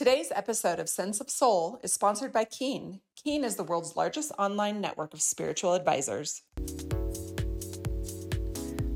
[0.00, 3.00] Today's episode of Sense of Soul is sponsored by Keen.
[3.22, 6.40] Keen is the world's largest online network of spiritual advisors.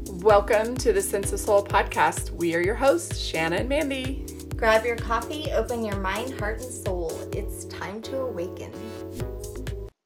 [0.08, 2.30] Welcome to the Sense of Soul podcast.
[2.30, 4.24] We are your hosts, Shannon and Mandy.
[4.56, 7.12] Grab your coffee, open your mind, heart, and soul.
[7.34, 8.72] It's time to awaken.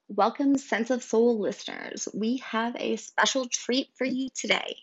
[0.09, 2.09] Welcome, Sense of Soul listeners.
[2.13, 4.75] We have a special treat for you today.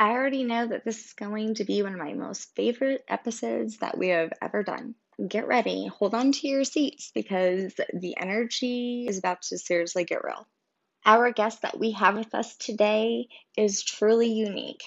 [0.00, 3.76] I already know that this is going to be one of my most favorite episodes
[3.76, 4.96] that we have ever done
[5.28, 10.24] get ready, hold on to your seats because the energy is about to seriously get
[10.24, 10.46] real.
[11.04, 14.82] Our guest that we have with us today is truly unique.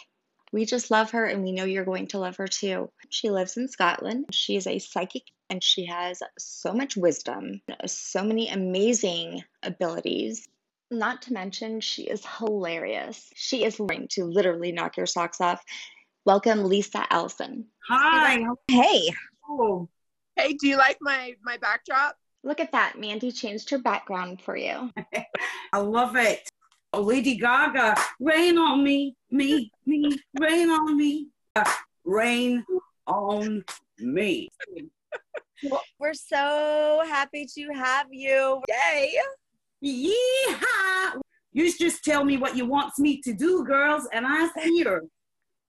[0.51, 2.91] We just love her and we know you're going to love her too.
[3.09, 4.25] She lives in Scotland.
[4.31, 10.47] She is a psychic and she has so much wisdom, so many amazing abilities.
[10.91, 13.31] Not to mention, she is hilarious.
[13.35, 15.63] She is going to literally knock your socks off.
[16.23, 17.65] Welcome, Lisa Allison.
[17.89, 18.45] Hi.
[18.67, 19.09] Hey.
[19.49, 19.89] Oh,
[20.35, 22.15] Hey, do you like my my backdrop?
[22.43, 22.99] Look at that.
[22.99, 24.91] Mandy changed her background for you.
[25.73, 26.49] I love it.
[26.91, 31.71] Oh, Lady Gaga, rain on me, me, me, rain on me, uh,
[32.03, 32.63] rain
[33.07, 33.63] on
[33.97, 34.49] me.
[35.99, 38.61] We're so happy to have you.
[38.69, 39.17] Yay!
[39.83, 41.21] Yeehaw!
[41.51, 45.03] You just tell me what you want me to do, girls, and I'm here.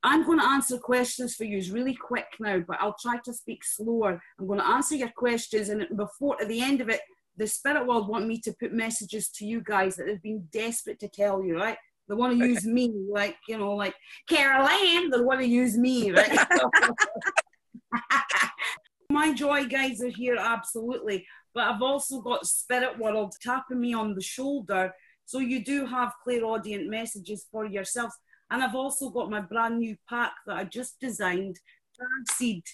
[0.05, 3.65] I'm going to answer questions for you really quick now, but I'll try to speak
[3.65, 4.21] slower.
[4.39, 7.01] I'm going to answer your questions, and before at the end of it,
[7.37, 11.01] the spirit world want me to put messages to you guys that they've been desperate
[11.01, 11.79] to tell you, right?
[12.07, 12.53] They want to okay.
[12.53, 13.95] use me, like you know, like
[14.29, 15.11] Carol Anne.
[15.11, 16.39] They want to use me, right?
[19.11, 21.27] My joy guys are here, absolutely.
[21.55, 24.93] But I've also got spirit world tapping me on the shoulder,
[25.25, 28.15] so you do have clairaudience messages for yourselves.
[28.51, 31.59] And I've also got my brand new pack that I just designed,
[32.33, 32.65] Seed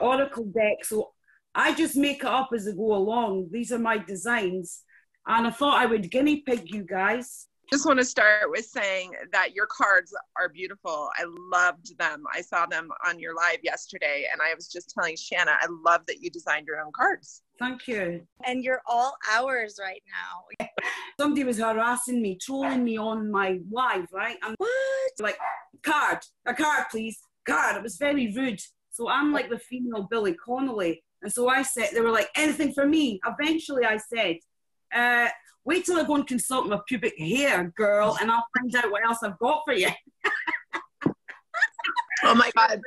[0.00, 0.84] Oracle deck.
[0.84, 1.10] So
[1.54, 3.48] I just make it up as I go along.
[3.50, 4.82] These are my designs.
[5.26, 9.12] And I thought I would guinea pig you guys just want to start with saying
[9.30, 11.08] that your cards are beautiful.
[11.16, 12.24] I loved them.
[12.34, 16.04] I saw them on your live yesterday, and I was just telling Shanna, I love
[16.06, 17.42] that you designed your own cards.
[17.60, 18.22] Thank you.
[18.46, 20.66] And you're all ours right now.
[21.20, 24.38] Somebody was harassing me, trolling me on my live, right?
[24.42, 25.12] I'm what?
[25.20, 25.36] Like,
[25.82, 27.18] card, a card, please.
[27.46, 27.76] Card.
[27.76, 28.60] It was very rude.
[28.90, 31.02] So I'm like the female Billy Connolly.
[31.22, 33.20] And so I said, they were like, anything for me.
[33.26, 34.36] Eventually I said,
[34.94, 35.28] uh,
[35.66, 39.04] wait till I go and consult my pubic hair, girl, and I'll find out what
[39.04, 39.90] else I've got for you.
[42.24, 42.80] oh my God.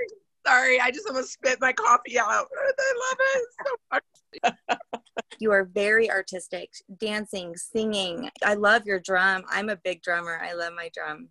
[0.45, 2.27] Sorry, I just almost spit my coffee out.
[2.79, 4.77] I love it so much.
[5.39, 8.29] you are very artistic, dancing, singing.
[8.43, 9.43] I love your drum.
[9.49, 10.39] I'm a big drummer.
[10.43, 11.29] I love my drum.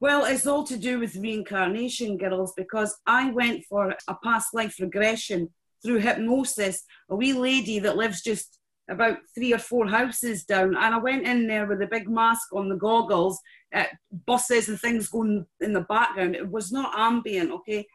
[0.00, 4.76] Well, it's all to do with reincarnation, girls, because I went for a past life
[4.80, 5.50] regression
[5.82, 6.84] through hypnosis.
[7.10, 11.26] A wee lady that lives just about three or four houses down, and I went
[11.26, 13.40] in there with a big mask on, the goggles,
[13.74, 13.84] uh,
[14.24, 16.36] buses and things going in the background.
[16.36, 17.86] It was not ambient, okay,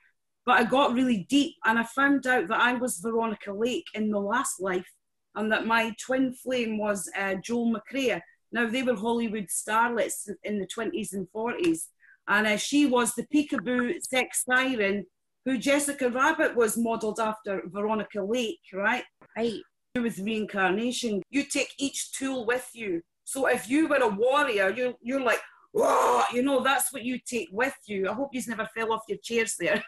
[0.46, 4.10] but I got really deep, and I found out that I was Veronica Lake in
[4.10, 4.90] the last life,
[5.36, 8.22] and that my twin flame was uh, Joel McCrea.
[8.52, 11.88] Now they were Hollywood starlets in the 20s and 40s,
[12.28, 15.06] and uh, she was the peekaboo sex siren
[15.46, 19.04] who Jessica Rabbit was modelled after Veronica Lake, right?
[19.36, 19.62] Right
[20.02, 21.22] with reincarnation.
[21.30, 23.02] You take each tool with you.
[23.26, 25.40] So if you were a warrior, you're, you're like,
[25.74, 28.10] whoa, you know, that's what you take with you.
[28.10, 29.84] I hope you never fell off your chairs there.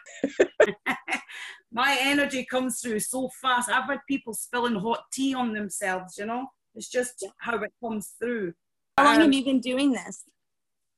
[1.72, 3.70] My energy comes through so fast.
[3.70, 6.46] I've had people spilling hot tea on themselves, you know?
[6.74, 8.52] It's just how it comes through.
[8.98, 10.24] How long um, have you been doing this?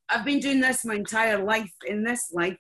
[0.09, 2.56] I've been doing this my entire life in this life.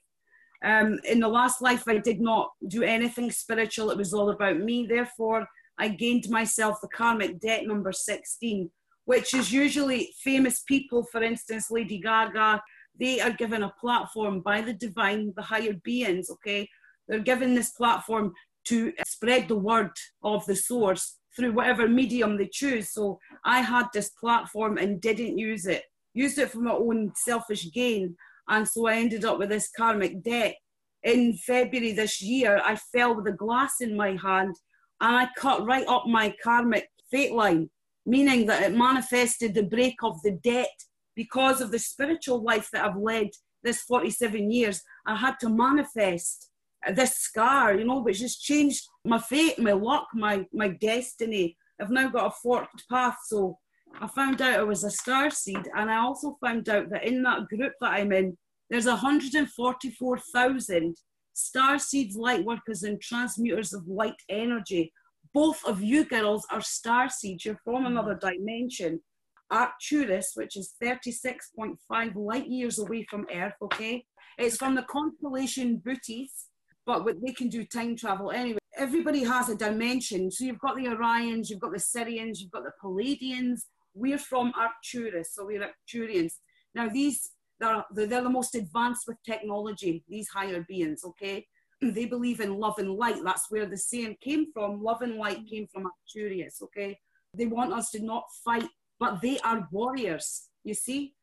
[0.64, 3.90] Um, in the last life, I did not do anything spiritual.
[3.90, 4.86] It was all about me.
[4.86, 5.46] Therefore,
[5.78, 8.70] I gained myself the karmic debt number 16,
[9.08, 12.62] which is usually famous people, for instance, Lady Gaga.
[13.00, 16.68] They are given a platform by the divine, the higher beings, okay?
[17.08, 18.34] They're given this platform
[18.66, 19.92] to spread the word
[20.22, 22.92] of the source through whatever medium they choose.
[22.92, 27.72] So I had this platform and didn't use it, used it for my own selfish
[27.72, 28.14] gain.
[28.46, 30.56] And so I ended up with this karmic debt.
[31.02, 34.54] In February this year, I fell with a glass in my hand
[35.00, 37.70] and I cut right up my karmic fate line,
[38.08, 40.82] meaning that it manifested the break of the debt
[41.14, 43.28] because of the spiritual life that I've led
[43.62, 44.80] this 47 years.
[45.06, 46.50] I had to manifest
[46.94, 51.58] this scar, you know, which has changed my fate, my luck, my, my destiny.
[51.78, 53.18] I've now got a forked path.
[53.26, 53.58] So
[54.00, 57.22] I found out I was a star seed, and I also found out that in
[57.24, 58.38] that group that I'm in,
[58.70, 60.96] there's 144,000
[61.34, 64.92] star seeds, light workers, and transmuters of light energy
[65.34, 67.44] Both of you girls are star seeds.
[67.44, 69.00] You're from another dimension.
[69.50, 71.76] Arcturus, which is 36.5
[72.16, 74.04] light years away from Earth, okay?
[74.36, 76.48] It's from the constellation Bootes,
[76.86, 78.58] but they can do time travel anyway.
[78.76, 80.30] Everybody has a dimension.
[80.30, 83.62] So you've got the Orions, you've got the Sirians, you've got the Pleiadians.
[83.94, 86.34] We're from Arcturus, so we're Arcturians.
[86.74, 91.46] Now, these, they're, they're the most advanced with technology, these higher beings, okay?
[91.94, 93.22] They believe in love and light.
[93.22, 94.82] That's where the saying came from.
[94.82, 96.98] Love and light came from Arcturus, okay?
[97.34, 101.14] They want us to not fight but they are warriors, you see?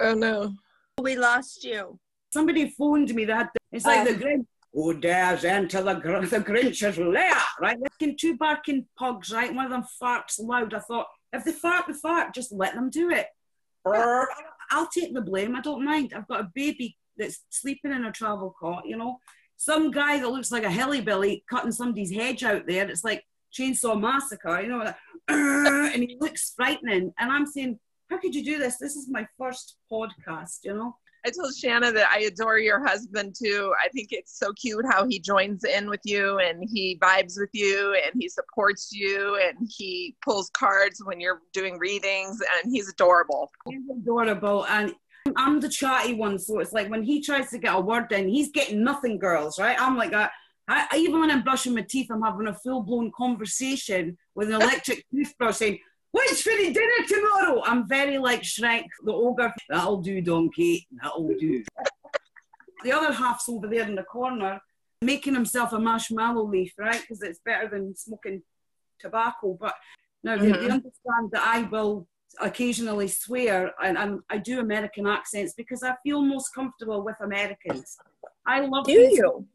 [0.00, 0.54] Oh no.
[1.00, 1.98] We lost you.
[2.32, 4.46] Somebody phoned me that it's like um, the Grinch.
[4.72, 7.78] Who dares enter the, the Grinch's lair, right?
[7.78, 9.54] Looking two barking pugs, right?
[9.54, 10.74] One of them farts loud.
[10.74, 13.26] I thought, if they fart, they fart, just let them do it.
[14.70, 15.54] I'll take the blame.
[15.54, 16.12] I don't mind.
[16.16, 19.18] I've got a baby that's sleeping in a travel cot, you know.
[19.56, 22.88] Some guy that looks like a hillybilly cutting somebody's hedge out there.
[22.88, 23.24] It's like
[23.56, 24.96] chainsaw massacre, you know, like,
[25.28, 27.12] and he looks frightening.
[27.18, 27.78] And I'm saying,
[28.10, 28.78] how could you do this?
[28.78, 30.96] This is my first podcast, you know?
[31.26, 33.72] I told Shanna that I adore your husband too.
[33.82, 37.48] I think it's so cute how he joins in with you and he vibes with
[37.54, 42.90] you and he supports you and he pulls cards when you're doing readings and he's
[42.90, 43.50] adorable.
[43.66, 44.94] He's adorable and
[45.36, 48.28] I'm the chatty one, so it's like when he tries to get a word in,
[48.28, 49.80] he's getting nothing, girls, right?
[49.80, 50.30] I'm like that.
[50.66, 54.54] I, even when I'm brushing my teeth, I'm having a full blown conversation with an
[54.54, 55.78] electric toothbrush saying,
[56.12, 57.62] What's for the dinner tomorrow?
[57.64, 59.52] I'm very like Shrek, the ogre.
[59.68, 60.86] That'll do, donkey.
[61.02, 61.64] That'll do.
[62.84, 64.60] the other half's over there in the corner
[65.04, 67.00] making himself a marshmallow leaf, right?
[67.00, 68.42] Because it's better than smoking
[68.98, 69.56] tobacco.
[69.60, 69.74] But
[70.22, 70.44] now mm-hmm.
[70.44, 70.70] they, they, mm-hmm.
[70.72, 72.08] understand that I will
[72.40, 77.96] occasionally swear and, and, I do American accents because I feel most comfortable with Americans.
[78.46, 78.86] I love.
[78.86, 79.46] Do you?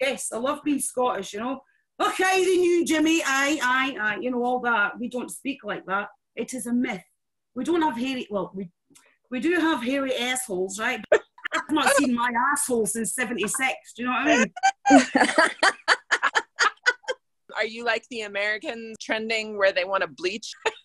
[0.00, 1.60] Yes, I love being Scottish, you know.
[2.00, 4.98] Okay, then you, Jimmy, I, I, I, you know, all that.
[4.98, 6.08] We don't speak like that.
[6.34, 7.04] It is a myth.
[7.54, 8.68] We don't have hairy, well, we,
[9.30, 11.00] we do have hairy assholes, right?
[11.12, 13.92] I've not seen my asshole since 76.
[13.94, 14.48] Do you know what
[14.90, 15.50] I mean?
[17.56, 20.52] Are you like the American trending where they want to bleach?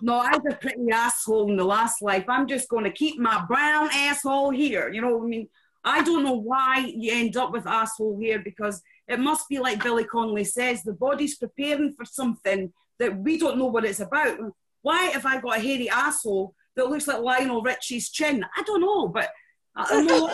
[0.00, 2.24] no, I was a pretty asshole in the last life.
[2.28, 4.90] I'm just going to keep my brown asshole here.
[4.92, 5.48] You know what I mean?
[5.84, 9.82] I don't know why you end up with asshole hair because it must be like
[9.82, 14.38] Billy Connolly says, the body's preparing for something that we don't know what it's about.
[14.82, 18.44] Why have I got a hairy asshole that looks like Lionel Richie's chin?
[18.56, 19.30] I don't know, but
[19.76, 20.30] uh, I know.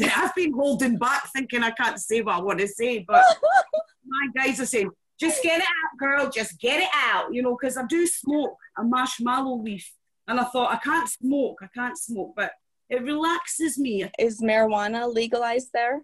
[0.16, 3.24] I've been holding back thinking I can't say what I want to say, but
[4.06, 7.56] my guys are saying, just get it out, girl, just get it out, you know,
[7.58, 9.92] because I do smoke a marshmallow leaf
[10.26, 12.52] and I thought, I can't smoke, I can't smoke, but
[12.90, 14.10] it relaxes me.
[14.18, 16.02] Is marijuana legalized there?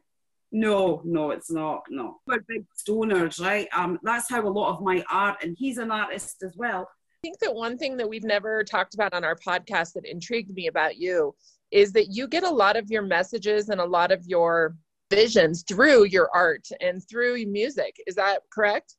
[0.52, 1.82] No, no, it's not.
[1.90, 3.68] No, we're big stoners, right?
[3.72, 6.82] Um, that's how a lot of my art, and he's an artist as well.
[6.82, 10.52] I think that one thing that we've never talked about on our podcast that intrigued
[10.54, 11.34] me about you
[11.70, 14.74] is that you get a lot of your messages and a lot of your
[15.10, 17.96] visions through your art and through music.
[18.06, 18.96] Is that correct?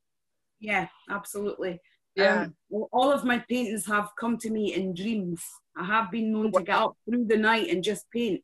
[0.61, 1.81] Yeah, absolutely.
[2.15, 2.43] Yeah.
[2.43, 5.43] Um, all of my paintings have come to me in dreams.
[5.75, 8.41] I have been known to get up through the night and just paint.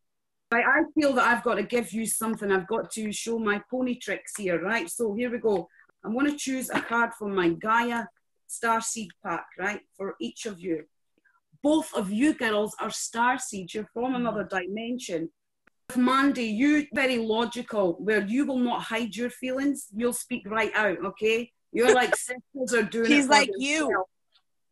[0.52, 2.52] I, I feel that I've got to give you something.
[2.52, 4.90] I've got to show my pony tricks here, right?
[4.90, 5.68] So here we go.
[6.04, 8.06] I'm going to choose a card from my Gaia
[8.48, 10.86] Star Seed pack, right, for each of you.
[11.62, 13.74] Both of you girls are star seeds.
[13.74, 15.30] You're from another dimension.
[15.96, 19.88] Mandy, you very logical, where you will not hide your feelings.
[19.94, 21.52] You'll speak right out, okay?
[21.72, 24.04] You're like sisters are doing He's like you.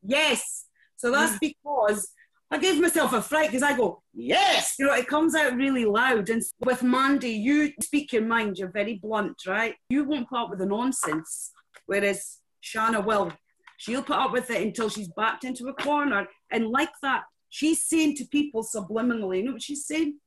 [0.03, 0.65] Yes.
[0.97, 1.39] So that's mm.
[1.41, 2.07] because
[2.51, 5.85] I gave myself a fright because I go, yes, you know, it comes out really
[5.85, 6.29] loud.
[6.29, 9.75] And with Mandy, you speak your mind, you're very blunt, right?
[9.89, 11.51] You won't put up with the nonsense.
[11.87, 13.33] Whereas Shanna will.
[13.77, 16.27] She'll put up with it until she's backed into a corner.
[16.51, 20.19] And like that, she's saying to people subliminally, you know what she's saying?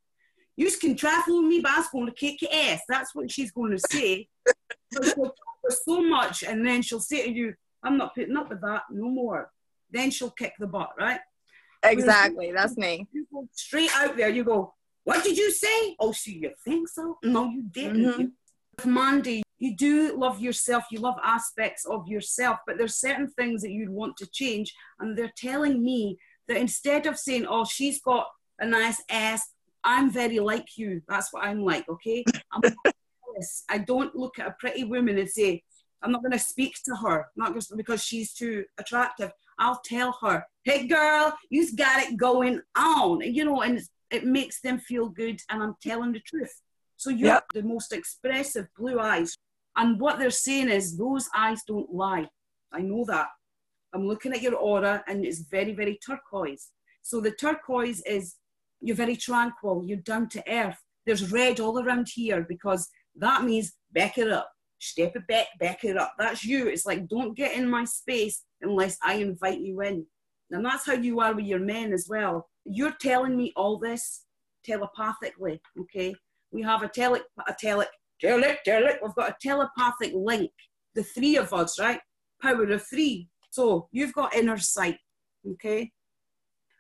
[0.57, 2.81] You can trifle with me, but I'm going to kick your ass.
[2.89, 4.29] That's what she's going to say.
[4.93, 5.33] so
[5.71, 9.09] so much, and then she'll say to you, I'm not putting up with that no
[9.09, 9.51] more.
[9.91, 11.21] Then she'll kick the butt, right?
[11.85, 13.07] Exactly, that's me.
[13.53, 15.97] Straight out there, you go, What did you say?
[16.01, 17.19] Oh, so you think so?
[17.23, 18.33] No, you didn't.
[18.81, 18.95] Mm-hmm.
[18.95, 23.73] Mandy, you do love yourself, you love aspects of yourself, but there's certain things that
[23.73, 24.75] you'd want to change.
[25.01, 28.27] And they're telling me that instead of saying, Oh, she's got
[28.59, 29.53] a nice ass,
[29.85, 31.03] I'm very like you.
[31.09, 32.25] That's what I'm like, okay?
[32.53, 32.63] I'm
[33.39, 33.65] this.
[33.69, 35.63] I don't look at a pretty woman and say,
[36.03, 39.33] I'm not going to speak to her, not just because she's too attractive.
[39.59, 43.81] I'll tell her, hey girl, you've got it going on, you know, and
[44.11, 46.63] it makes them feel good, and I'm telling the truth.
[46.97, 49.37] So you have the most expressive blue eyes.
[49.77, 52.29] And what they're saying is those eyes don't lie.
[52.73, 53.29] I know that.
[53.95, 56.71] I'm looking at your aura and it's very, very turquoise.
[57.03, 58.35] So the turquoise is
[58.81, 60.77] you're very tranquil, you're down to earth.
[61.07, 62.89] There's red all around here because
[63.19, 66.15] that means back it up, step it back, back it up.
[66.19, 66.69] That's you.
[66.69, 70.07] It's like, don't get in my space unless I invite you in.
[70.51, 72.49] And that's how you are with your men as well.
[72.65, 74.25] You're telling me all this
[74.65, 76.15] telepathically, okay?
[76.51, 77.87] We have a tele, a tele,
[78.21, 80.51] tele, tele, we've got a telepathic link.
[80.95, 82.01] The three of us, right?
[82.41, 83.29] Power of three.
[83.51, 84.99] So you've got inner sight,
[85.53, 85.93] okay?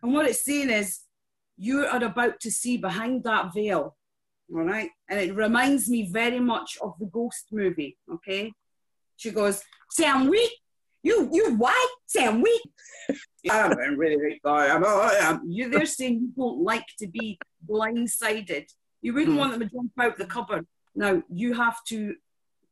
[0.02, 1.00] And what it's saying is,
[1.60, 3.96] you are about to see behind that veil,
[4.52, 4.90] all right?
[5.08, 8.52] And it reminds me very much of the ghost movie, okay?
[9.16, 10.50] She goes, Sam Wheat,
[11.02, 12.62] you you white Sam Wheat.
[13.50, 14.70] I'm really sorry.
[14.70, 15.42] I'm, I'm.
[15.48, 17.38] You're there saying you don't like to be
[17.68, 18.66] blindsided.
[19.00, 19.38] You wouldn't mm.
[19.38, 20.66] want them to jump out the cupboard.
[20.94, 22.14] Now you have to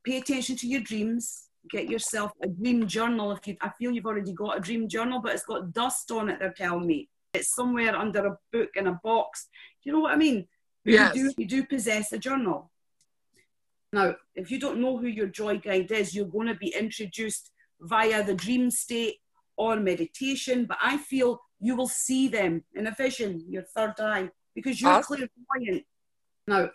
[0.05, 1.45] pay attention to your dreams.
[1.71, 3.33] Get yourself a dream journal.
[3.33, 6.29] If you, I feel you've already got a dream journal, but it's got dust on
[6.29, 6.39] it.
[6.39, 9.49] They're telling me it's somewhere under a book in a box.
[9.83, 10.47] Do you know what I mean?
[10.93, 11.17] Yes.
[11.17, 12.71] You do, you do possess a journal.
[13.93, 17.51] Now, if you don't know who your joy guide is, you're going to be introduced
[17.81, 19.17] via the dream state
[19.57, 20.67] or meditation.
[20.67, 24.91] But I feel you will see them in a vision, your third eye, because you're
[24.91, 25.29] awesome.
[25.55, 25.85] clairvoyant.
[26.47, 26.71] Now,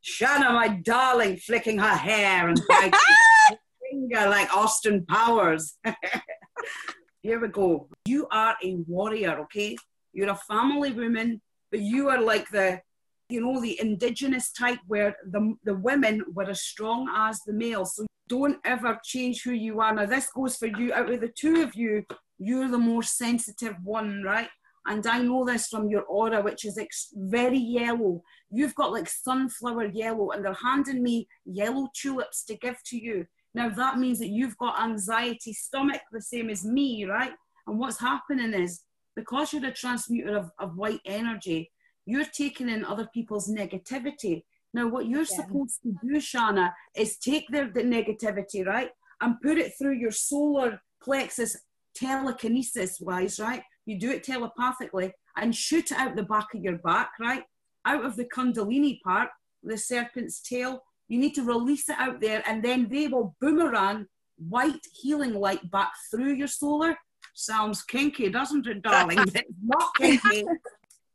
[0.00, 2.60] Shanna, my darling, flicking her hair and
[3.90, 5.78] finger like Austin Powers.
[7.22, 7.88] Here we go.
[8.04, 9.76] You are a warrior, okay?
[10.12, 12.82] You're a family woman, but you are like the,
[13.28, 17.96] you know, the indigenous type where the, the women were as strong as the males.
[17.96, 19.94] So don't ever change who you are.
[19.94, 20.92] Now, this goes for you.
[20.92, 22.04] Out of the two of you,
[22.38, 24.48] you're the more sensitive one, right?
[24.86, 28.22] And I know this from your aura, which is ex- very yellow.
[28.50, 33.26] You've got like sunflower yellow, and they're handing me yellow tulips to give to you.
[33.54, 37.32] Now, that means that you've got anxiety stomach, the same as me, right?
[37.66, 38.82] And what's happening is
[39.16, 41.70] because you're a transmuter of, of white energy,
[42.06, 44.44] you're taking in other people's negativity.
[44.72, 45.36] Now, what you're yeah.
[45.36, 50.10] supposed to do, Shana, is take their the negativity, right, and put it through your
[50.10, 51.56] solar plexus
[51.94, 53.62] telekinesis wise, right?
[53.86, 57.44] You do it telepathically and shoot it out the back of your back, right?
[57.84, 59.28] Out of the Kundalini part,
[59.62, 64.06] the serpent's tail, you need to release it out there, and then they will boomerang
[64.36, 66.96] white healing light back through your solar.
[67.34, 69.18] Sounds kinky, doesn't it, darling?
[69.34, 70.44] it's not kinky.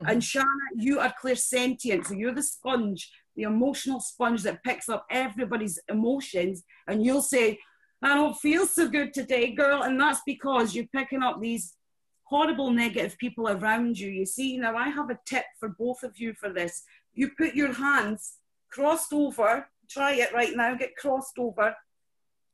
[0.01, 0.11] Mm-hmm.
[0.11, 5.05] and Shana, you are clairsentient, so you're the sponge, the emotional sponge that picks up
[5.11, 7.59] everybody's emotions, and you'll say,
[8.01, 9.83] I don't feel so good today, girl.
[9.83, 11.75] And that's because you're picking up these
[12.23, 14.09] horrible negative people around you.
[14.09, 16.81] You see, now I have a tip for both of you for this.
[17.13, 18.35] You put your hands
[18.71, 21.75] crossed over try it right now, get crossed over.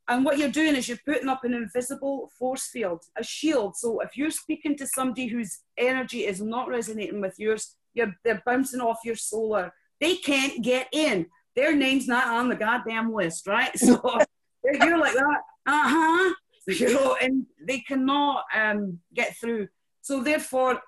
[0.08, 3.76] And what you're doing is you're putting up an invisible force field, a shield.
[3.76, 8.42] So if you're speaking to somebody whose energy is not resonating with yours, you're, they're
[8.46, 9.72] bouncing off your solar.
[10.00, 11.26] They can't get in.
[11.56, 13.70] Their name's not on the goddamn list, right?
[13.78, 16.34] So you're like that, uh huh.
[16.66, 19.68] You know, and they cannot um, get through.
[20.02, 20.80] So therefore,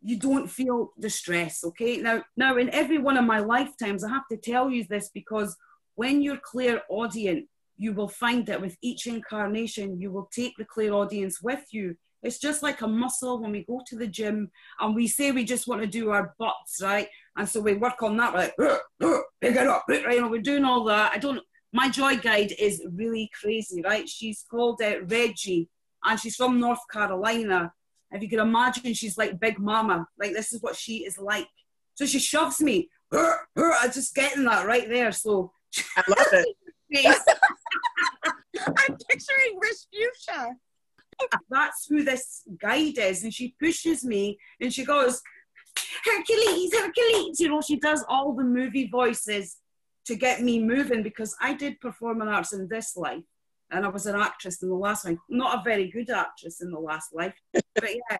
[0.00, 4.08] you don't feel the stress okay now now in every one of my lifetimes i
[4.10, 5.56] have to tell you this because
[5.94, 11.42] when you're clairaudient you will find that with each incarnation you will take the clairaudience
[11.42, 14.50] with you it's just like a muscle when we go to the gym
[14.80, 18.02] and we say we just want to do our butts right and so we work
[18.02, 18.54] on that like
[19.40, 21.40] pick it up right you know we're doing all that i don't
[21.72, 25.68] my joy guide is really crazy right she's called uh, reggie
[26.04, 27.72] and she's from north carolina
[28.14, 30.06] if you can imagine, she's like Big Mama.
[30.18, 31.48] Like this is what she is like.
[31.94, 32.88] So she shoves me.
[33.12, 35.10] I'm just getting that right there.
[35.10, 35.52] So
[35.96, 36.56] I love it.
[38.66, 40.52] I'm picturing Respucia.
[41.32, 45.22] Ah, that's who this guide is, and she pushes me, and she goes,
[46.04, 47.40] Hercules, Hercules.
[47.40, 49.58] You know, she does all the movie voices
[50.06, 53.22] to get me moving because I did performing arts in this life
[53.70, 55.18] and I was an actress in the last life.
[55.28, 58.18] Not a very good actress in the last life, but yeah.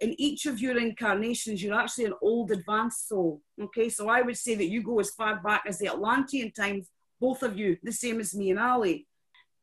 [0.00, 3.42] In each of your incarnations, you're actually an old advanced soul.
[3.60, 6.88] Okay, so I would say that you go as far back as the Atlantean times,
[7.20, 9.07] both of you, the same as me and Ali.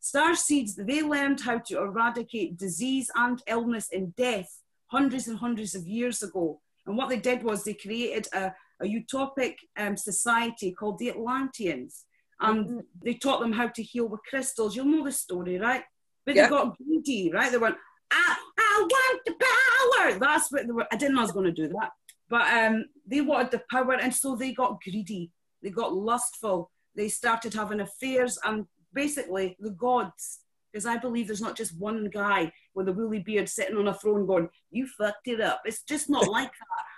[0.05, 5.73] Star seeds, they learned how to eradicate disease and illness and death hundreds and hundreds
[5.73, 6.61] of years ago.
[6.85, 12.05] And what they did was they created a, a utopic um, society called the Atlanteans
[12.39, 12.79] and mm-hmm.
[13.03, 14.75] they taught them how to heal with crystals.
[14.75, 15.81] You'll know the story, right?
[16.23, 16.43] But yeah.
[16.43, 17.51] they got greedy, right?
[17.51, 17.75] They went,
[18.11, 20.19] I, I want the power.
[20.19, 20.85] That's what they were.
[20.91, 21.89] I didn't know I was going to do that.
[22.29, 25.31] But um, they wanted the power, and so they got greedy.
[25.63, 30.39] they got lustful, they started having affairs, and basically the gods,
[30.71, 33.93] because I believe there's not just one guy with a woolly beard sitting on a
[33.93, 35.61] throne going, You fucked it up.
[35.65, 36.51] It's just not like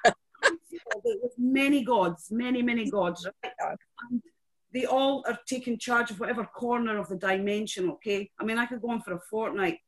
[0.05, 0.15] that.
[1.03, 3.77] There's many gods, many, many gods, right?
[4.09, 4.21] And
[4.73, 8.29] they all are taking charge of whatever corner of the dimension, okay?
[8.39, 9.79] I mean, I could go on for a fortnight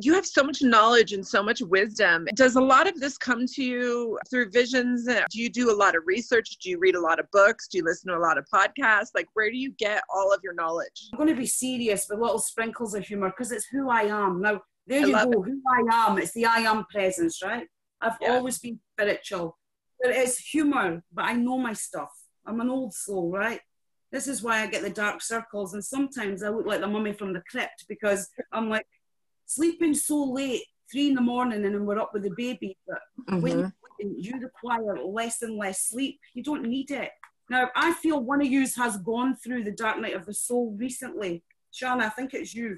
[0.00, 2.26] you have so much knowledge and so much wisdom.
[2.34, 5.06] Does a lot of this come to you through visions?
[5.06, 6.56] Do you do a lot of research?
[6.62, 7.68] Do you read a lot of books?
[7.68, 9.10] Do you listen to a lot of podcasts?
[9.14, 11.10] Like, where do you get all of your knowledge?
[11.12, 14.40] I'm going to be serious with little sprinkles of humor because it's who I am.
[14.40, 15.34] Now, there you go, it.
[15.34, 16.18] who I am.
[16.18, 17.66] It's the I am presence, right?
[18.00, 18.34] I've yeah.
[18.34, 19.58] always been spiritual.
[20.00, 22.10] There is humor, but I know my stuff.
[22.44, 23.60] I'm an old soul, right?
[24.10, 27.12] This is why I get the dark circles, and sometimes I look like the mummy
[27.12, 28.84] from the crypt because I'm like,
[29.54, 32.76] sleeping so late, three in the morning, and then we're up with the baby.
[32.86, 33.40] But mm-hmm.
[33.40, 37.10] when you require less and less sleep, you don't need it.
[37.50, 40.74] Now, I feel one of you has gone through the dark night of the soul
[40.78, 41.44] recently.
[41.72, 42.76] Shana, I think it's you.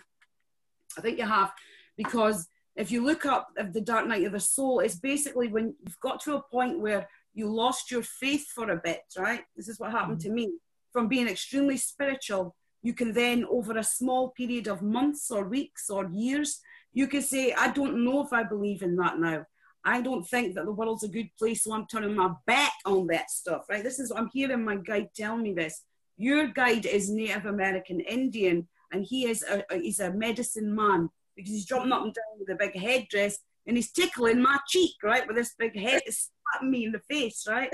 [0.96, 1.52] I think you have,
[1.96, 5.74] because if you look up of the dark night of the soul, it's basically when
[5.84, 9.42] you've got to a point where you lost your faith for a bit, right?
[9.56, 10.28] This is what happened mm-hmm.
[10.28, 10.52] to me.
[10.92, 12.54] From being extremely spiritual
[12.84, 16.60] you can then, over a small period of months or weeks or years,
[16.92, 19.46] you can say, I don't know if I believe in that now.
[19.86, 23.06] I don't think that the world's a good place, so I'm turning my back on
[23.06, 23.82] that stuff, right?
[23.82, 25.82] This is, I'm hearing my guide tell me this.
[26.18, 31.52] Your guide is Native American Indian, and he is a, he's a medicine man because
[31.52, 35.26] he's jumping up and down with a big headdress and he's tickling my cheek, right,
[35.26, 37.70] with this big head, slapping me in the face, right?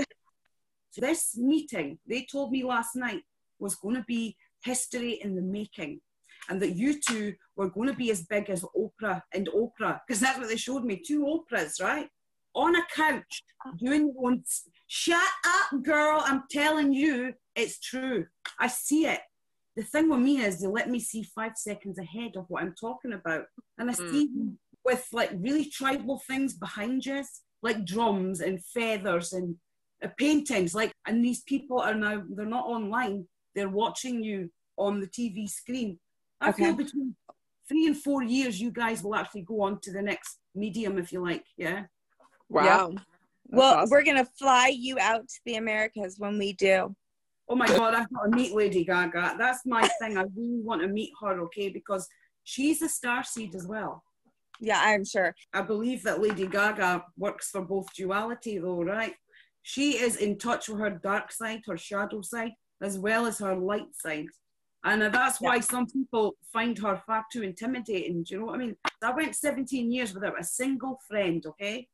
[0.92, 3.22] So this meeting, they told me last night,
[3.58, 6.00] was going to be history in the making
[6.48, 10.20] and that you two were going to be as big as Oprah and Oprah, because
[10.20, 12.08] that's what they showed me two Oprahs, right?
[12.54, 13.42] On a couch
[13.78, 14.42] doing one.
[14.88, 16.22] Shut up, girl.
[16.24, 18.26] I'm telling you, it's true.
[18.58, 19.20] I see it.
[19.76, 22.74] The thing with me is they let me see five seconds ahead of what I'm
[22.74, 23.44] talking about.
[23.78, 24.10] And I mm.
[24.10, 24.28] see
[24.84, 27.22] with like really tribal things behind you,
[27.62, 29.54] like drums and feathers and
[30.02, 30.74] uh, paintings.
[30.74, 35.48] Like, and these people are now, they're not online, they're watching you on the TV
[35.48, 35.98] screen.
[36.40, 36.64] I okay.
[36.64, 37.14] feel between
[37.68, 41.12] three and four years, you guys will actually go on to the next medium, if
[41.12, 41.44] you like.
[41.56, 41.84] Yeah.
[42.48, 42.94] Wow.
[43.46, 43.90] Well, awesome.
[43.90, 46.94] we're gonna fly you out to the Americas when we do.
[47.48, 49.34] Oh my God, I've got to meet Lady Gaga.
[49.36, 50.16] That's my thing.
[50.16, 51.68] I really want to meet her, okay?
[51.68, 52.06] Because
[52.44, 54.04] she's a star seed as well.
[54.60, 55.34] Yeah, I'm sure.
[55.52, 59.14] I believe that Lady Gaga works for both duality, though, right?
[59.62, 63.54] She is in touch with her dark side, her shadow side, as well as her
[63.54, 64.26] light side.
[64.84, 65.60] And that's why yeah.
[65.60, 68.22] some people find her far too intimidating.
[68.22, 68.76] Do you know what I mean?
[69.02, 71.86] I went 17 years without a single friend, okay?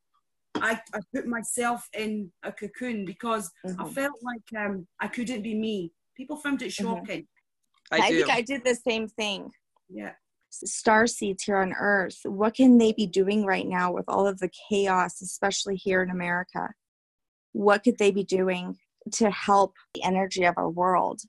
[0.55, 3.81] I, I put myself in a cocoon because mm-hmm.
[3.81, 5.93] I felt like um, I couldn't be me.
[6.17, 6.85] People found it mm-hmm.
[6.85, 7.27] shocking.
[7.93, 8.03] Mm-hmm.
[8.03, 9.51] I, I think I did the same thing.
[9.89, 10.13] Yeah.
[10.51, 14.39] Star seeds here on Earth, what can they be doing right now with all of
[14.39, 16.71] the chaos, especially here in America?
[17.53, 18.79] What could they be doing
[19.13, 21.21] to help the energy of our world.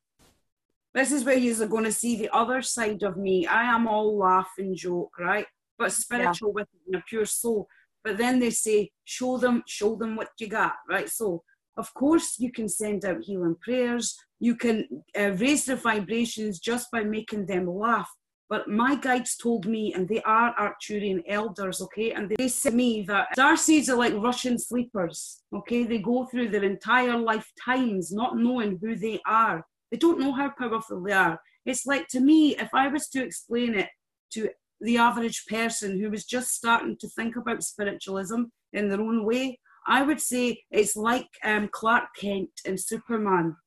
[0.93, 3.45] This is where you're going to see the other side of me.
[3.45, 5.45] I am all laugh and joke, right?
[5.77, 6.63] But spiritual yeah.
[6.91, 7.67] with a pure soul.
[8.03, 11.09] But then they say, show them, show them what you got, right?
[11.09, 11.43] So,
[11.77, 14.17] of course, you can send out healing prayers.
[14.39, 18.09] You can uh, raise their vibrations just by making them laugh.
[18.49, 22.75] But my guides told me, and they are Arcturian elders, okay, and they said to
[22.75, 25.83] me that Darcy's are like Russian sleepers, okay?
[25.83, 29.65] They go through their entire lifetimes not knowing who they are.
[29.91, 31.39] They don't know how powerful they are.
[31.65, 33.89] It's like to me, if I was to explain it
[34.31, 39.25] to the average person who was just starting to think about spiritualism in their own
[39.25, 43.57] way, I would say it's like um, Clark Kent and Superman.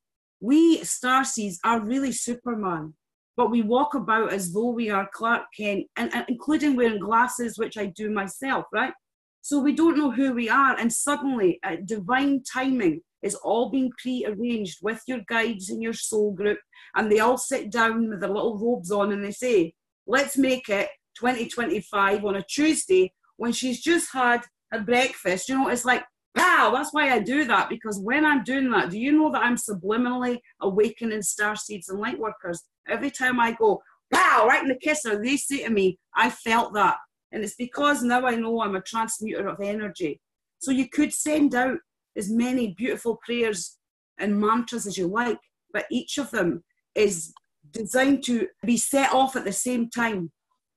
[0.41, 2.95] We Starseeds are really Superman
[3.41, 7.57] but we walk about as though we are Clark Kent, and, and, including wearing glasses,
[7.57, 8.93] which I do myself, right?
[9.41, 13.93] So we don't know who we are, and suddenly, at divine timing, is all being
[13.97, 16.59] pre-arranged with your guides in your soul group,
[16.95, 19.73] and they all sit down with their little robes on, and they say,
[20.07, 25.69] "Let's make it 2025 on a Tuesday when she's just had her breakfast." You know,
[25.69, 26.05] it's like
[26.37, 29.43] Wow, that's why I do that because when I'm doing that, do you know that
[29.43, 32.63] I'm subliminally awakening star seeds and light workers?
[32.89, 36.73] Every time I go, wow, right in the kisser, they say to me, I felt
[36.75, 36.99] that.
[37.33, 40.21] And it's because now I know I'm a transmuter of energy.
[40.59, 41.79] So you could send out
[42.17, 43.79] as many beautiful prayers
[44.19, 45.39] and mantras as you like,
[45.73, 46.63] but each of them
[46.95, 47.33] is
[47.73, 50.31] designed to be set off at the same time.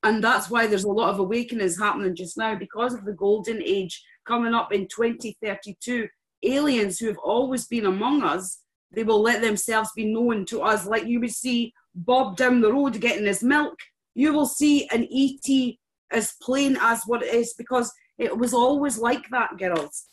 [0.03, 3.61] And that's why there's a lot of awakenings happening just now because of the golden
[3.63, 6.07] age coming up in 2032.
[6.43, 8.59] Aliens who have always been among us,
[8.93, 12.71] They will let themselves be known to us, like you would see Bob down the
[12.71, 13.75] road getting his milk.
[14.13, 15.75] You will see an ET
[16.11, 20.05] as plain as what it is because it was always like that, girls.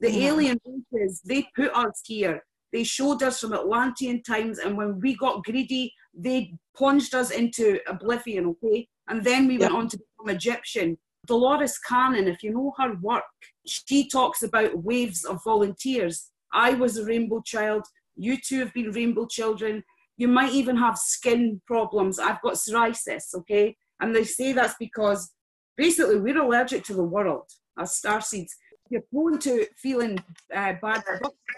[0.00, 0.28] The yeah.
[0.28, 2.44] alien races, they put us here.
[2.72, 7.80] They showed us from Atlantean times, and when we got greedy, they plunged us into
[7.88, 8.86] oblivion, okay?
[9.08, 9.66] And then we yeah.
[9.66, 10.98] went on to become Egyptian.
[11.28, 13.24] Dolores Cannon, if you know her work,
[13.66, 16.30] she talks about waves of volunteers.
[16.52, 17.84] I was a rainbow child.
[18.16, 19.84] You two have been rainbow children.
[20.16, 22.18] You might even have skin problems.
[22.18, 23.76] I've got psoriasis, okay?
[24.00, 25.30] And they say that's because
[25.76, 28.56] basically we're allergic to the world as star seeds
[28.90, 30.18] you're prone to feeling
[30.54, 31.02] uh, bad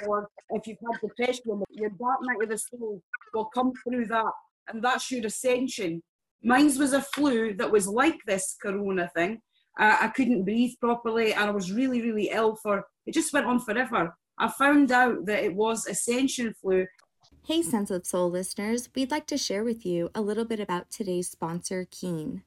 [0.06, 3.02] or if you've had depression, your dark night of the soul
[3.33, 4.33] will come through that,
[4.68, 6.02] and that's your ascension.
[6.42, 9.40] Mine was a flu that was like this corona thing.
[9.78, 12.85] Uh, I couldn't breathe properly, and I was really, really ill for.
[13.06, 14.14] It just went on forever.
[14.38, 16.87] I found out that it was ascension flu.
[17.44, 20.90] Hey, Sense of Soul listeners, we'd like to share with you a little bit about
[20.90, 22.42] today's sponsor, Keen.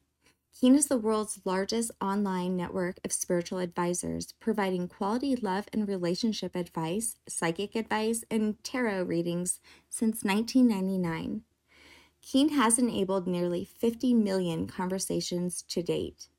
[0.59, 6.55] Keen is the world's largest online network of spiritual advisors, providing quality love and relationship
[6.55, 9.59] advice, psychic advice, and tarot readings
[9.89, 11.41] since 1999.
[12.21, 16.29] Keen has enabled nearly 50 million conversations to date.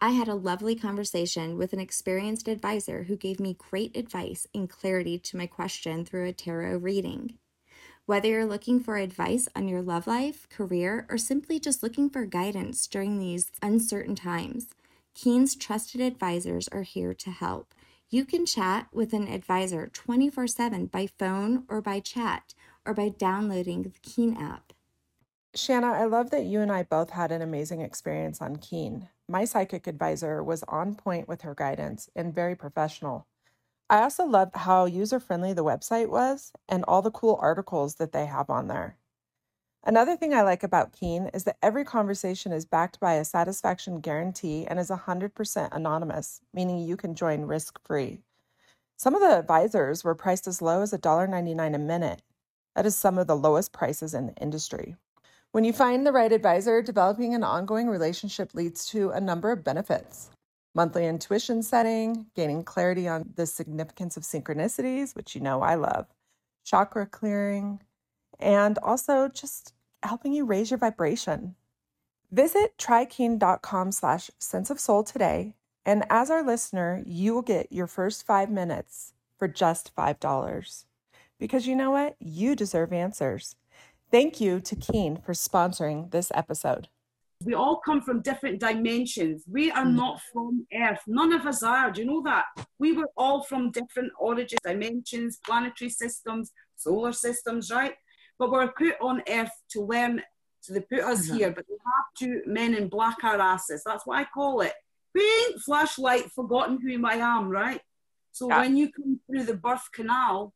[0.00, 4.68] I had a lovely conversation with an experienced advisor who gave me great advice and
[4.68, 7.38] clarity to my question through a tarot reading.
[8.06, 12.26] Whether you're looking for advice on your love life, career, or simply just looking for
[12.26, 14.66] guidance during these uncertain times,
[15.14, 17.72] Keen's trusted advisors are here to help.
[18.10, 22.52] You can chat with an advisor 24 7 by phone or by chat
[22.84, 24.72] or by downloading the Keen app.
[25.54, 29.08] Shanna, I love that you and I both had an amazing experience on Keen.
[29.28, 33.26] My psychic advisor was on point with her guidance and very professional.
[33.88, 38.12] I also loved how user friendly the website was and all the cool articles that
[38.12, 38.98] they have on there.
[39.82, 44.00] Another thing I like about Keen is that every conversation is backed by a satisfaction
[44.00, 48.22] guarantee and is 100% anonymous, meaning you can join risk free.
[48.96, 52.22] Some of the advisors were priced as low as $1.99 a minute.
[52.74, 54.96] That is some of the lowest prices in the industry.
[55.54, 59.62] When you find the right advisor, developing an ongoing relationship leads to a number of
[59.62, 60.30] benefits
[60.74, 66.08] monthly intuition setting, gaining clarity on the significance of synchronicities, which you know I love,
[66.64, 67.78] chakra clearing,
[68.40, 71.54] and also just helping you raise your vibration.
[72.32, 75.54] Visit trykeen.com slash sense of soul today,
[75.86, 80.84] and as our listener, you will get your first five minutes for just $5.
[81.38, 82.16] Because you know what?
[82.18, 83.54] You deserve answers.
[84.14, 86.86] Thank you to Keen for sponsoring this episode
[87.44, 89.42] we all come from different dimensions.
[89.50, 89.96] We are mm.
[89.96, 91.00] not from Earth.
[91.06, 91.90] None of us are.
[91.90, 92.44] Do you know that?
[92.78, 97.94] We were all from different origins, dimensions, planetary systems, solar systems, right?
[98.38, 100.22] But we're put on Earth to learn.
[100.60, 101.36] So they put us mm-hmm.
[101.36, 103.82] here, but they have to men in black our asses.
[103.84, 104.72] That's what I call it.
[105.14, 107.80] Pink flashlight, forgotten who I am, right?
[108.32, 108.60] So yeah.
[108.60, 110.54] when you come through the birth canal,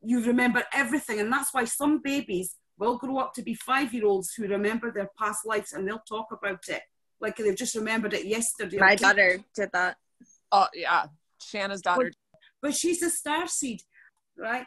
[0.00, 1.20] you remember everything.
[1.20, 4.90] And that's why some babies will grow up to be five year olds who remember
[4.90, 6.82] their past lives and they'll talk about it
[7.20, 8.78] like they've just remembered it yesterday.
[8.78, 9.96] My daughter did that.
[10.50, 11.06] Oh, yeah.
[11.42, 12.10] Shanna's daughter.
[12.32, 13.82] But, but she's a star seed,
[14.36, 14.66] right?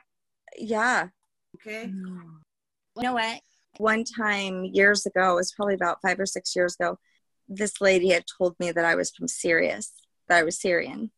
[0.58, 1.08] Yeah.
[1.56, 1.86] Okay.
[1.86, 2.39] Mm.
[2.97, 3.41] You know what?
[3.78, 6.99] One time years ago, it was probably about five or six years ago,
[7.49, 9.91] this lady had told me that I was from Sirius,
[10.30, 11.10] that I was Sirian.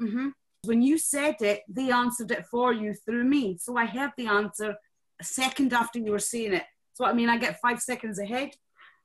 [0.00, 0.28] Mm-hmm.
[0.64, 3.58] When you said it, they answered it for you through me.
[3.58, 4.76] So I heard the answer
[5.20, 6.64] a second after you were saying it.
[6.94, 8.50] So I mean, I get five seconds ahead.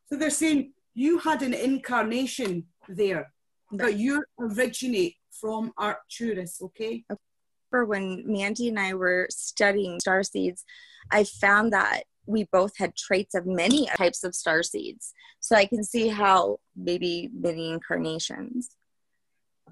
[0.08, 3.32] So they're saying you had an incarnation there,
[3.72, 7.04] but you originate from Arcturus, okay?
[7.70, 10.64] For when Mandy and I were studying star seeds,
[11.12, 15.14] I found that we both had traits of many types of star seeds.
[15.40, 18.70] So I can see how maybe many incarnations.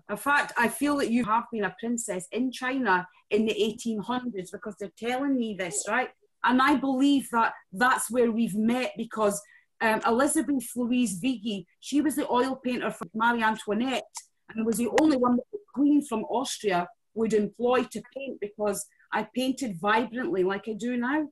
[0.10, 4.52] In fact, I feel that you have been a princess in China in the 1800s
[4.52, 6.10] because they're telling me this, right?
[6.46, 9.42] And I believe that that's where we've met because
[9.82, 14.04] um, Elizabeth Louise Vigée, she was the oil painter for Marie Antoinette
[14.50, 18.86] and was the only one that the Queen from Austria would employ to paint because
[19.12, 21.28] I painted vibrantly like I do now.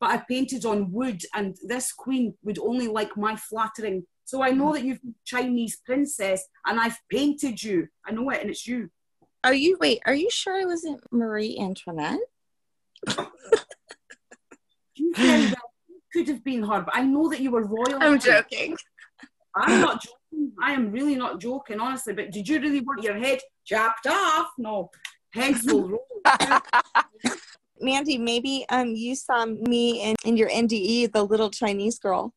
[0.00, 4.04] But I painted on wood, and this queen would only like my flattering.
[4.26, 7.88] So I know that you've been Chinese princess, and I've painted you.
[8.06, 8.90] I know it, and it's you.
[9.42, 10.02] Are you wait?
[10.04, 12.20] Are you sure it wasn't Marie Antoinette?
[15.16, 15.70] very well
[16.12, 18.02] could have been her, but I know that you were royal.
[18.02, 18.76] I'm joking.
[19.54, 20.52] I'm not joking.
[20.62, 22.14] I am really not joking, honestly.
[22.14, 24.48] But did you really want your head chopped off?
[24.58, 24.90] No.
[25.32, 26.06] Heads will roll.
[27.80, 32.32] Mandy, maybe um you saw me in, in your NDE, the little Chinese girl.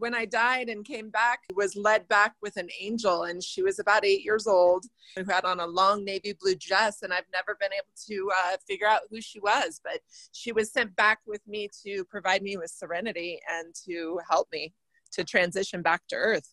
[0.00, 3.78] When I died and came back, was led back with an angel, and she was
[3.78, 4.84] about eight years old,
[5.16, 8.56] who had on a long navy blue dress, and I've never been able to uh,
[8.66, 10.00] figure out who she was, but
[10.32, 14.74] she was sent back with me to provide me with serenity and to help me
[15.12, 16.48] to transition back to Earth.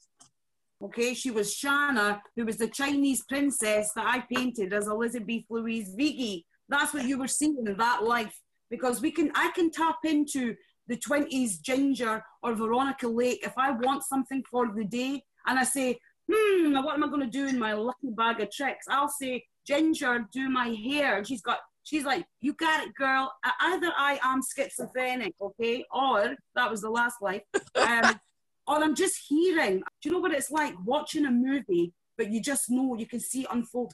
[0.84, 5.96] Okay, she was Shana, who was the Chinese princess that I painted as Elizabeth Louise
[5.96, 6.44] Vigée.
[6.70, 8.36] That's what you were seeing in that life.
[8.70, 10.56] Because we can I can tap into
[10.92, 15.64] the 20s Ginger or Veronica Lake if I want something for the day and I
[15.64, 15.98] say,
[16.30, 18.88] hmm, what am I going to do in my lucky bag of tricks?
[18.90, 21.18] I'll say, Ginger, do my hair.
[21.18, 23.34] And she's got, she's like, you got it, girl.
[23.62, 27.44] Either I am schizophrenic, okay, or that was the last life.
[27.76, 28.20] Um,
[28.68, 29.78] or I'm just hearing.
[29.80, 33.20] Do you know what it's like watching a movie, but you just know you can
[33.20, 33.94] see it unfold?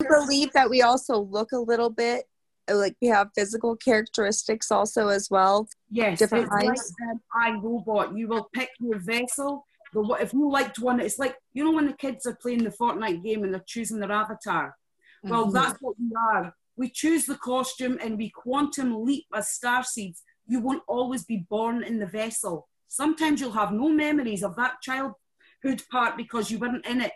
[0.00, 2.24] I believe that we also look a little bit
[2.70, 5.68] like we have physical characteristics also as well.
[5.90, 6.92] Yes, different eyes.
[7.34, 8.16] Like robot.
[8.16, 9.66] You will pick your vessel.
[9.94, 12.70] But if you liked one, it's like you know when the kids are playing the
[12.70, 14.76] Fortnite game and they're choosing their avatar.
[15.22, 15.54] Well, mm-hmm.
[15.54, 16.54] that's what we are.
[16.76, 20.22] We choose the costume and we quantum leap as star seeds.
[20.46, 22.68] You won't always be born in the vessel.
[22.88, 27.12] Sometimes you'll have no memories of that childhood part because you weren't in it.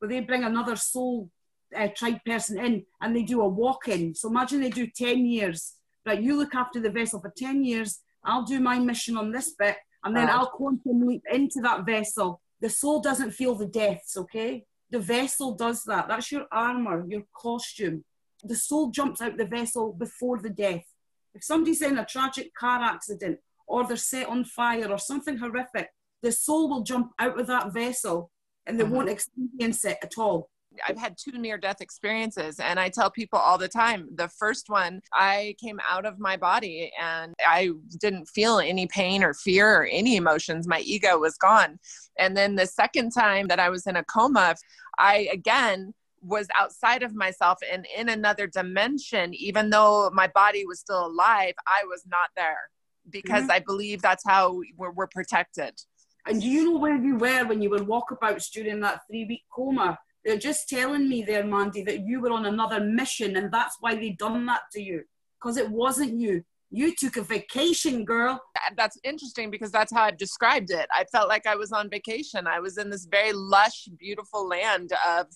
[0.00, 1.30] But they bring another soul
[1.76, 4.14] uh, tribe person in and they do a walk in.
[4.14, 5.74] So imagine they do 10 years.
[6.06, 8.00] Right, you look after the vessel for 10 years.
[8.24, 12.40] I'll do my mission on this bit and then I'll quantum leap into that vessel.
[12.60, 14.64] The soul doesn't feel the deaths, okay?
[14.90, 16.08] The vessel does that.
[16.08, 18.04] That's your armor, your costume.
[18.42, 20.84] The soul jumps out the vessel before the death.
[21.34, 25.88] If somebody's in a tragic car accident or they're set on fire or something horrific,
[26.22, 28.30] the soul will jump out of that vessel
[28.66, 28.94] and they uh-huh.
[28.94, 30.49] won't experience it at all.
[30.86, 34.68] I've had two near death experiences, and I tell people all the time the first
[34.68, 39.82] one, I came out of my body and I didn't feel any pain or fear
[39.82, 40.68] or any emotions.
[40.68, 41.78] My ego was gone.
[42.18, 44.54] And then the second time that I was in a coma,
[44.98, 50.80] I again was outside of myself and in another dimension, even though my body was
[50.80, 52.58] still alive, I was not there
[53.08, 53.52] because mm-hmm.
[53.52, 55.80] I believe that's how we're, we're protected.
[56.26, 59.42] And do you know where you were when you were walkabouts during that three week
[59.52, 59.98] coma?
[60.24, 63.94] They're just telling me there, Mandy, that you were on another mission and that's why
[63.94, 65.02] they done that to you.
[65.40, 66.44] Because it wasn't you.
[66.70, 68.40] You took a vacation, girl.
[68.76, 70.86] That's interesting because that's how I've described it.
[70.92, 72.46] I felt like I was on vacation.
[72.46, 75.26] I was in this very lush, beautiful land of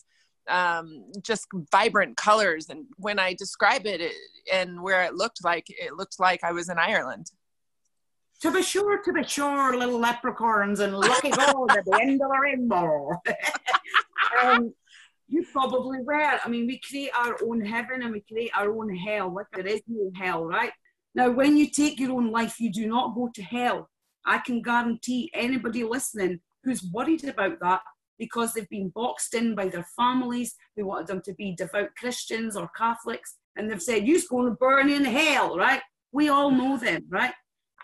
[0.49, 2.69] um, just vibrant colors.
[2.69, 4.13] And when I describe it, it
[4.53, 7.31] and where it looked like, it looked like I was in Ireland.
[8.43, 12.29] To be sure, to be sure, little leprechauns and lucky gold at the end of
[12.29, 13.11] the rainbow.
[14.45, 14.75] um,
[15.29, 16.39] you probably were.
[16.45, 19.35] I mean, we create our own heaven and we create our own hell.
[19.35, 20.73] Like there is no hell, right?
[21.15, 23.89] Now, when you take your own life, you do not go to hell.
[24.27, 27.83] I can guarantee anybody listening who's worried about that
[28.19, 32.57] because they've been boxed in by their families, they wanted them to be devout Christians
[32.57, 35.81] or Catholics, and they've said, You're going to burn in hell, right?
[36.13, 37.35] We all know them, right?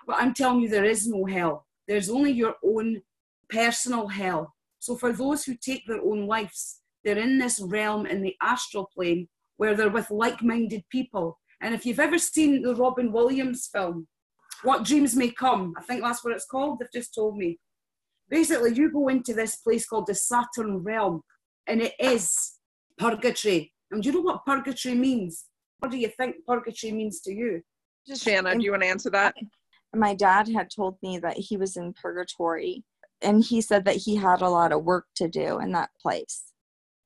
[0.06, 1.66] But I'm telling you, there is no hell.
[1.88, 3.02] There's only your own
[3.48, 4.54] personal hell.
[4.80, 8.88] So for those who take their own lives, they're in this realm in the astral
[8.94, 11.38] plane where they're with like minded people.
[11.60, 14.08] And if you've ever seen the Robin Williams film,
[14.62, 17.58] What Dreams May Come, I think that's what it's called, they've just told me.
[18.30, 21.20] Basically, you go into this place called the Saturn realm,
[21.66, 22.54] and it is
[22.96, 23.72] purgatory.
[23.90, 25.46] And do you know what purgatory means?
[25.80, 27.60] What do you think purgatory means to you?
[28.14, 29.34] Shanna, do you want to answer that?
[29.94, 32.84] My dad had told me that he was in purgatory
[33.22, 36.42] and he said that he had a lot of work to do in that place.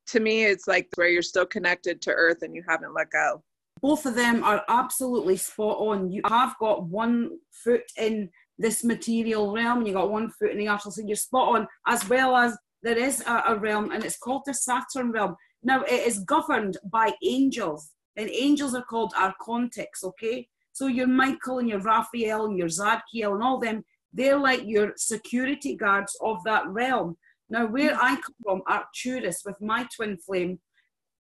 [0.09, 3.43] To me, it's like where you're still connected to earth and you haven't let go.
[3.81, 6.11] Both of them are absolutely spot on.
[6.11, 10.59] You have got one foot in this material realm and you got one foot in
[10.59, 14.05] the astral, so you're spot on, as well as there is a, a realm and
[14.05, 15.37] it's called the Saturn realm.
[15.63, 20.47] Now, it is governed by angels, and angels are called archontics, okay?
[20.73, 24.93] So your Michael and your Raphael and your Zadkiel and all them, they're like your
[24.97, 27.17] security guards of that realm.
[27.51, 27.99] Now, where mm.
[28.01, 30.61] I come from, Arcturus, with my twin flame,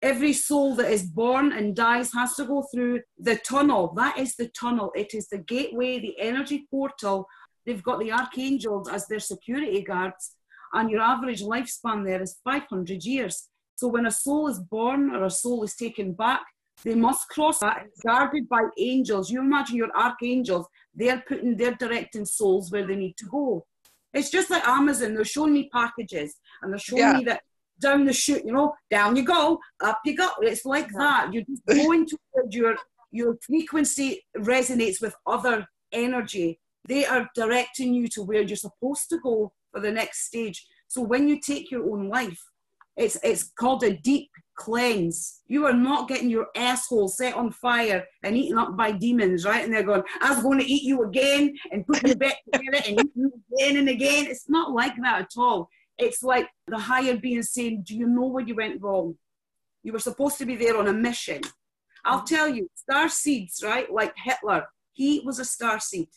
[0.02, 3.93] every soul that is born and dies has to go through the tunnel.
[3.95, 4.91] That is the tunnel.
[4.95, 7.28] It is the gateway, the energy portal.
[7.65, 10.36] They've got the archangels as their security guards,
[10.74, 13.50] and your average lifespan there is 500 years.
[13.78, 16.43] So when a soul is born or a soul is taken back,
[16.83, 19.31] they must cross that, guarded by angels.
[19.31, 23.65] You imagine your archangels, they're putting, they're directing souls where they need to go.
[24.13, 27.13] It's just like Amazon, they're showing me packages and they're showing yeah.
[27.13, 27.41] me that
[27.81, 30.29] down the chute, you know, down you go, up you go.
[30.41, 31.33] It's like that.
[31.33, 32.75] You're just going towards your
[33.11, 36.59] your frequency resonates with other energy.
[36.88, 40.65] They are directing you to where you're supposed to go for the next stage.
[40.88, 42.41] So when you take your own life,
[42.95, 45.41] it's it's called a deep cleanse.
[45.48, 49.63] You are not getting your asshole set on fire and eaten up by demons, right?
[49.63, 52.84] And they're going, I was going to eat you again and put you back together
[52.88, 54.26] and eat you again and again.
[54.28, 55.70] It's not like that at all.
[55.98, 59.15] It's like the higher being saying, Do you know where you went wrong?
[59.84, 61.41] You were supposed to be there on a mission.
[62.04, 63.91] I'll tell you, star seeds, right?
[63.91, 66.10] Like Hitler, he was a star seed.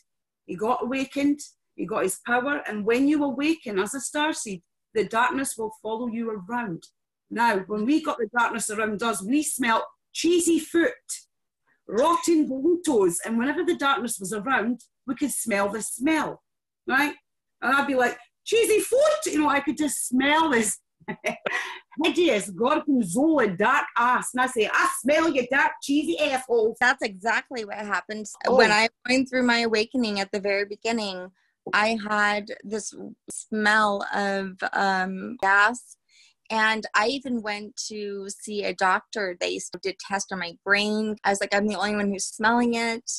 [0.45, 1.39] He got awakened,
[1.75, 4.61] he got his power, and when you awaken as a star seed,
[4.93, 6.83] the darkness will follow you around.
[7.31, 10.93] Now, when we got the darkness around us, we smelt cheesy foot,
[11.87, 16.41] rotten burritos, and whenever the darkness was around, we could smell the smell,
[16.87, 17.13] right?
[17.61, 20.79] And I'd be like, cheesy foot, you know, I could just smell this
[22.03, 24.29] hideous gorgonzola dark ass.
[24.33, 26.75] And I say, I smell your dark cheesy asshole.
[26.79, 28.25] That's exactly what happened.
[28.47, 28.57] Oh.
[28.57, 31.31] When I went through my awakening at the very beginning,
[31.73, 32.93] I had this
[33.29, 35.97] smell of um, gas.
[36.49, 39.37] And I even went to see a doctor.
[39.39, 41.15] They did tests on my brain.
[41.23, 43.09] I was like, I'm the only one who's smelling it.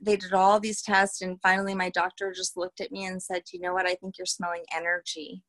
[0.00, 1.20] They did all these tests.
[1.20, 3.86] And finally, my doctor just looked at me and said, You know what?
[3.86, 5.42] I think you're smelling energy.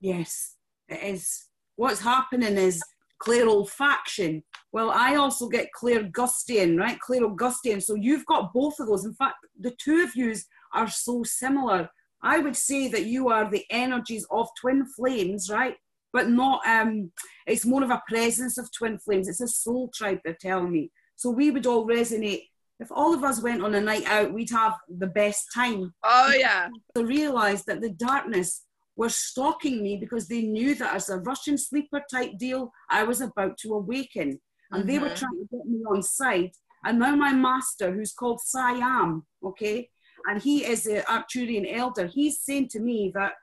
[0.00, 0.54] Yes,
[0.88, 1.48] it is.
[1.76, 2.82] What's happening is
[3.22, 4.42] clairolfaction.
[4.72, 6.98] Well, I also get clairgustian, right?
[7.06, 7.82] Clairaugustian.
[7.82, 9.04] So you've got both of those.
[9.04, 10.34] In fact, the two of you
[10.72, 11.88] are so similar.
[12.22, 15.76] I would say that you are the energies of twin flames, right?
[16.18, 17.12] But not, um,
[17.46, 19.28] it's more of a presence of twin flames.
[19.28, 20.90] It's a soul tribe, they're telling me.
[21.14, 22.42] So we would all resonate.
[22.80, 25.94] If all of us went on a night out, we'd have the best time.
[26.02, 26.70] Oh, yeah.
[26.96, 28.64] To realize that the darkness
[28.96, 33.20] were stalking me because they knew that as a Russian sleeper type deal, I was
[33.20, 34.40] about to awaken.
[34.72, 34.88] And mm-hmm.
[34.88, 35.22] they were mm-hmm.
[35.22, 36.50] trying to get me on side.
[36.84, 39.88] And now my master, who's called Siam, okay,
[40.28, 43.34] and he is an Arcturian elder, he's saying to me that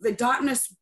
[0.00, 0.74] the darkness,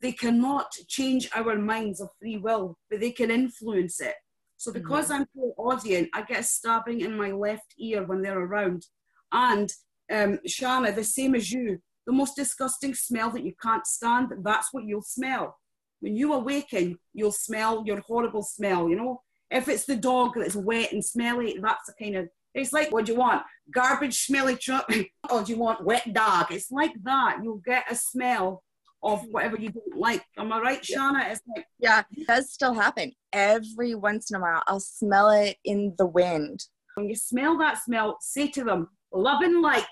[0.00, 4.14] they cannot change our minds of free will, but they can influence it.
[4.56, 5.22] So because mm-hmm.
[5.22, 8.84] I'm clairaudient, I get stabbing in my left ear when they're around.
[9.32, 9.70] And
[10.12, 14.68] um, Shana, the same as you, the most disgusting smell that you can't stand, that's
[14.72, 15.56] what you'll smell.
[16.00, 19.22] When you awaken, you'll smell your horrible smell, you know?
[19.50, 23.06] If it's the dog that's wet and smelly, that's the kind of it's like, what
[23.06, 23.42] do you want?
[23.72, 24.90] Garbage, smelly truck,
[25.30, 26.46] or do you want wet dog?
[26.50, 27.38] It's like that.
[27.42, 28.62] You'll get a smell
[29.02, 30.24] of whatever you don't like.
[30.36, 31.30] Am I right, Shana?
[31.30, 33.12] It's like yeah, it does still happen.
[33.32, 36.64] Every once in a while, I'll smell it in the wind.
[36.94, 39.84] When you smell that smell, say to them, "Love and light,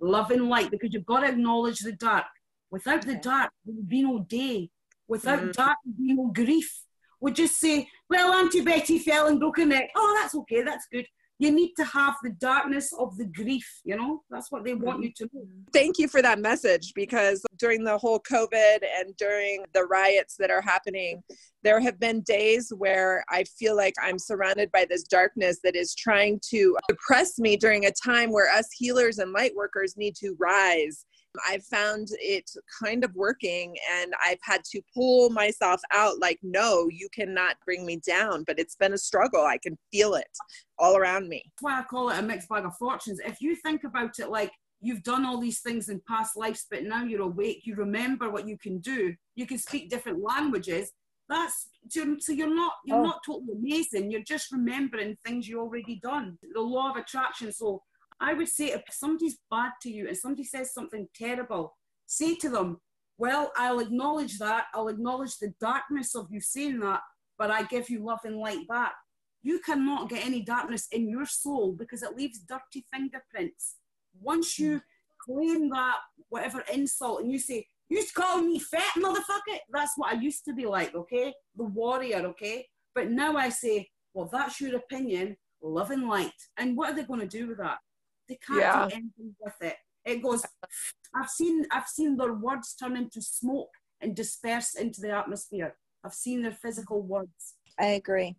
[0.00, 2.26] love and light," because you've got to acknowledge the dark.
[2.70, 4.70] Without the dark, there would be no day.
[5.08, 5.52] Without mm.
[5.52, 6.82] dark, there would be no grief.
[7.20, 9.90] We just say, "Well, Auntie Betty fell and broke her neck.
[9.94, 10.62] Oh, that's okay.
[10.62, 11.06] That's good."
[11.40, 14.22] You need to have the darkness of the grief you know?
[14.30, 15.28] That's what they want you to
[15.72, 20.50] thank you for that message because during the whole covid and during the riots that
[20.50, 21.22] are happening
[21.62, 25.94] there have been days where i feel like i'm surrounded by this darkness that is
[25.94, 30.36] trying to oppress me during a time where us healers and light workers need to
[30.38, 31.04] rise
[31.48, 32.50] I've found it
[32.82, 37.86] kind of working and I've had to pull myself out like, no, you cannot bring
[37.86, 38.44] me down.
[38.46, 39.44] But it's been a struggle.
[39.44, 40.28] I can feel it
[40.78, 41.42] all around me.
[41.44, 43.20] That's why I call it a mixed bag of fortunes.
[43.24, 46.84] If you think about it like you've done all these things in past lives, but
[46.84, 50.92] now you're awake, you remember what you can do, you can speak different languages.
[51.28, 53.04] That's so you're not you're oh.
[53.04, 54.10] not totally amazing.
[54.10, 56.36] You're just remembering things you already done.
[56.54, 57.52] The law of attraction.
[57.52, 57.82] So
[58.20, 62.50] I would say if somebody's bad to you and somebody says something terrible, say to
[62.50, 62.78] them,
[63.16, 64.66] Well, I'll acknowledge that.
[64.74, 67.00] I'll acknowledge the darkness of you saying that,
[67.38, 68.92] but I give you love and light back.
[69.42, 73.76] You cannot get any darkness in your soul because it leaves dirty fingerprints.
[74.20, 74.82] Once you
[75.24, 75.96] claim that,
[76.28, 79.58] whatever insult, and you say, You call me fat, motherfucker.
[79.70, 81.32] That's what I used to be like, okay?
[81.56, 82.66] The warrior, okay?
[82.94, 86.32] But now I say, Well, that's your opinion, love and light.
[86.58, 87.78] And what are they going to do with that?
[88.30, 88.86] They can't yeah.
[88.88, 89.76] do anything with it.
[90.04, 90.46] It goes.
[91.14, 93.70] I've seen I've seen their words turn into smoke
[94.00, 95.74] and disperse into the atmosphere.
[96.04, 97.56] I've seen their physical words.
[97.78, 98.36] I agree.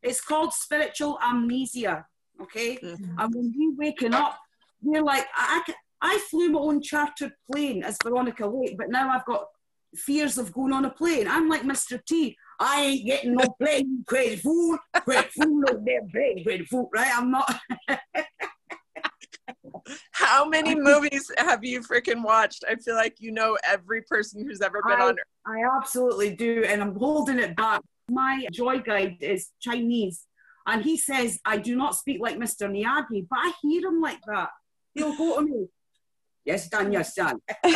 [0.00, 2.06] It's called spiritual amnesia.
[2.40, 3.18] Okay, mm-hmm.
[3.18, 4.38] and when we waking up,
[4.80, 5.74] we're like, I, I,
[6.14, 9.44] I flew my own chartered plane as Veronica Lake, but now I've got
[9.96, 11.26] fears of going on a plane.
[11.28, 12.00] I'm like Mr.
[12.06, 12.36] T.
[12.60, 17.10] I ain't getting no plane, crazy fool, crazy fool, no damn plane, crazy fool, right?
[17.14, 17.60] I'm not.
[20.12, 22.64] How many movies have you freaking watched?
[22.68, 25.18] I feel like you know every person who's ever been I, on Earth.
[25.46, 27.82] I absolutely do, and I'm holding it back.
[28.10, 30.26] My joy guide is Chinese.
[30.66, 32.70] And he says, I do not speak like Mr.
[32.70, 34.50] Miyagi, but I hear him like that.
[34.94, 35.68] He'll go to me,
[36.44, 37.40] Yes, done, yes, done.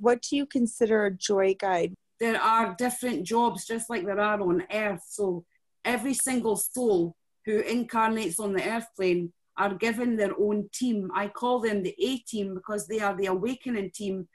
[0.00, 1.94] what do you consider a joy guide?
[2.20, 5.02] There are different jobs, just like there are on earth.
[5.08, 5.44] So
[5.84, 7.15] every single soul
[7.46, 11.10] who incarnates on the earth plane are given their own team.
[11.14, 14.28] I call them the A team because they are the awakening team.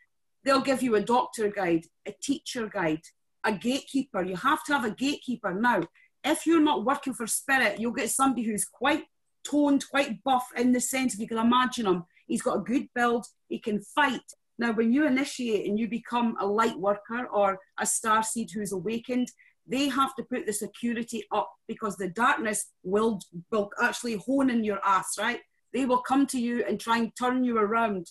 [0.44, 3.02] They'll give you a doctor guide, a teacher guide,
[3.44, 4.24] a gatekeeper.
[4.24, 5.54] You have to have a gatekeeper.
[5.54, 5.84] Now,
[6.24, 9.04] if you're not working for spirit, you'll get somebody who's quite
[9.44, 12.88] toned, quite buff in the sense, if you can imagine him, he's got a good
[12.96, 14.22] build, he can fight.
[14.58, 18.72] Now, when you initiate and you become a light worker or a star seed who's
[18.72, 19.32] awakened,
[19.68, 23.20] they have to put the security up because the darkness will,
[23.52, 25.40] will actually hone in your ass, right?
[25.74, 28.08] They will come to you and try and turn you around.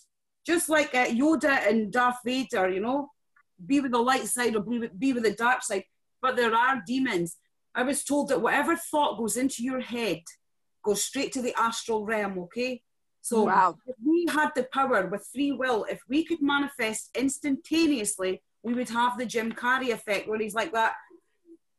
[0.47, 3.11] Just like uh, Yoda and Darth Vader, you know,
[3.65, 5.85] be with the light side or be with, be with the dark side.
[6.23, 7.37] But there are demons.
[7.75, 10.23] I was told that whatever thought goes into your head
[10.83, 12.83] goes straight to the astral realm, okay?
[13.23, 13.77] So wow.
[13.87, 18.89] if we had the power with free will, if we could manifest instantaneously, we would
[18.89, 20.95] have the Jim Carrey effect where he's like that.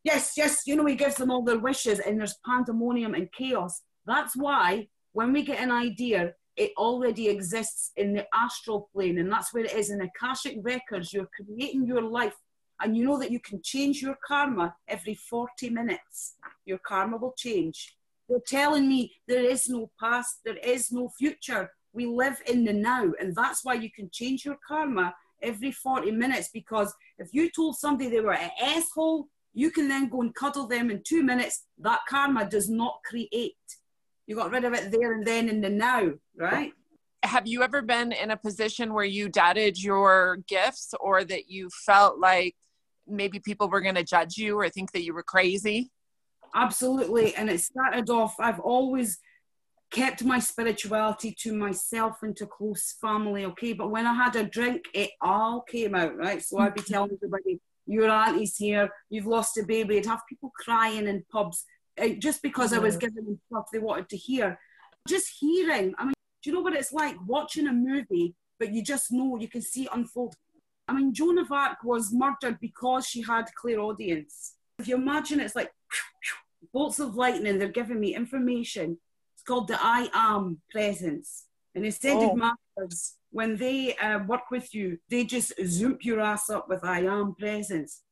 [0.03, 3.81] Yes, yes, you know, he gives them all their wishes and there's pandemonium and chaos.
[4.05, 9.31] That's why when we get an idea, it already exists in the astral plane, and
[9.31, 11.13] that's where it is in the Akashic records.
[11.13, 12.35] You're creating your life,
[12.81, 16.35] and you know that you can change your karma every 40 minutes.
[16.65, 17.95] Your karma will change.
[18.27, 21.71] They're telling me there is no past, there is no future.
[21.93, 26.11] We live in the now, and that's why you can change your karma every 40
[26.11, 26.49] minutes.
[26.53, 30.67] Because if you told somebody they were an asshole, you can then go and cuddle
[30.67, 31.65] them in two minutes.
[31.79, 33.55] That karma does not create.
[34.27, 36.71] You got rid of it there and then in the now, right?
[37.23, 41.69] Have you ever been in a position where you doubted your gifts or that you
[41.85, 42.55] felt like
[43.07, 45.91] maybe people were going to judge you or think that you were crazy?
[46.53, 47.35] absolutely.
[47.35, 49.19] And it started off, I've always
[49.91, 53.73] kept my spirituality to myself and to close family, okay?
[53.73, 56.41] But when I had a drink, it all came out, right?
[56.41, 56.93] So I'd be mm-hmm.
[56.93, 59.97] telling everybody, your auntie's here, you've lost a baby.
[59.97, 61.65] I'd have people crying in pubs
[62.01, 64.59] uh, just because I was giving them stuff they wanted to hear.
[65.07, 66.13] Just hearing, I mean,
[66.43, 69.61] do you know what it's like watching a movie, but you just know, you can
[69.61, 70.35] see it unfold.
[70.87, 74.55] I mean, Joan of Arc was murdered because she had clairaudience.
[74.79, 75.71] If you imagine it's like
[76.73, 78.97] bolts of lightning, they're giving me information.
[79.35, 81.45] It's called the I am presence.
[81.73, 82.35] And ascended oh.
[82.35, 87.01] masters, when they uh, work with you, they just zoom your ass up with I
[87.01, 88.03] am presence.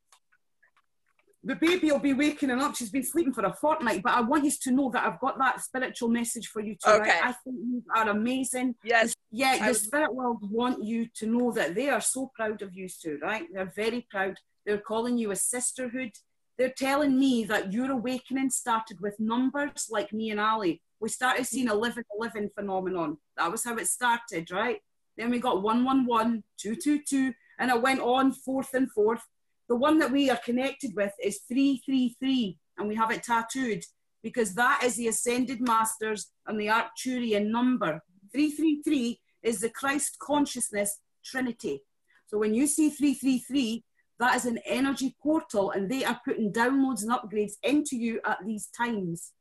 [1.43, 2.76] The baby will be waking up.
[2.76, 5.38] She's been sleeping for a fortnight, but I want you to know that I've got
[5.39, 7.01] that spiritual message for you tonight.
[7.01, 7.20] Okay.
[7.24, 8.76] I think you are amazing.
[8.84, 9.13] Yes.
[9.32, 12.89] Yeah, the spirit world want you to know that they are so proud of you
[12.89, 13.43] too, right?
[13.53, 14.38] They're very proud.
[14.65, 16.11] They're calling you a sisterhood.
[16.57, 20.82] They're telling me that your awakening started with numbers like me and Ali.
[20.99, 23.17] We started seeing a living, a living phenomenon.
[23.38, 24.82] That was how it started, right?
[25.20, 29.22] Then we got 111, 222, and it went on forth and forth.
[29.67, 33.84] The one that we are connected with is 333, and we have it tattooed
[34.24, 38.01] because that is the ascended masters and the Arcturian number.
[38.32, 41.82] 333 is the Christ consciousness trinity.
[42.28, 43.84] So when you see 333,
[44.20, 48.38] that is an energy portal, and they are putting downloads and upgrades into you at
[48.45, 49.34] these times.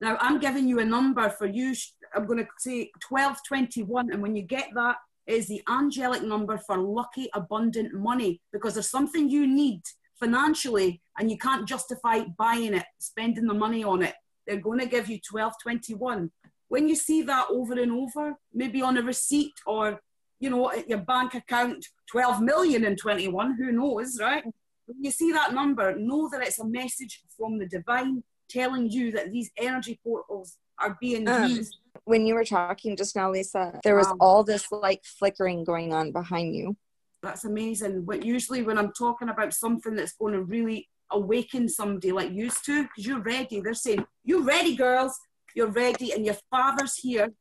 [0.00, 1.74] Now, I'm giving you a number for you.
[2.14, 4.96] I'm going to say 1221, and when you get that,
[5.26, 9.80] is the angelic number for lucky, abundant money because there's something you need
[10.20, 14.14] financially and you can't justify buying it, spending the money on it.
[14.46, 16.30] They're going to give you 1221.
[16.68, 20.00] When you see that over and over, maybe on a receipt or
[20.40, 24.44] you know, at your bank account 12 million in 21, who knows, right?
[24.86, 29.10] When you see that number, know that it's a message from the divine telling you
[29.12, 31.78] that these energy portals are being um, used.
[32.04, 34.16] When you were talking just now, Lisa, there was wow.
[34.20, 36.76] all this like flickering going on behind you.
[37.22, 38.04] That's amazing.
[38.04, 42.64] But usually, when I'm talking about something that's going to really awaken somebody like used
[42.66, 45.18] to, because you're ready, they're saying, You're ready, girls,
[45.54, 47.32] you're ready, and your father's here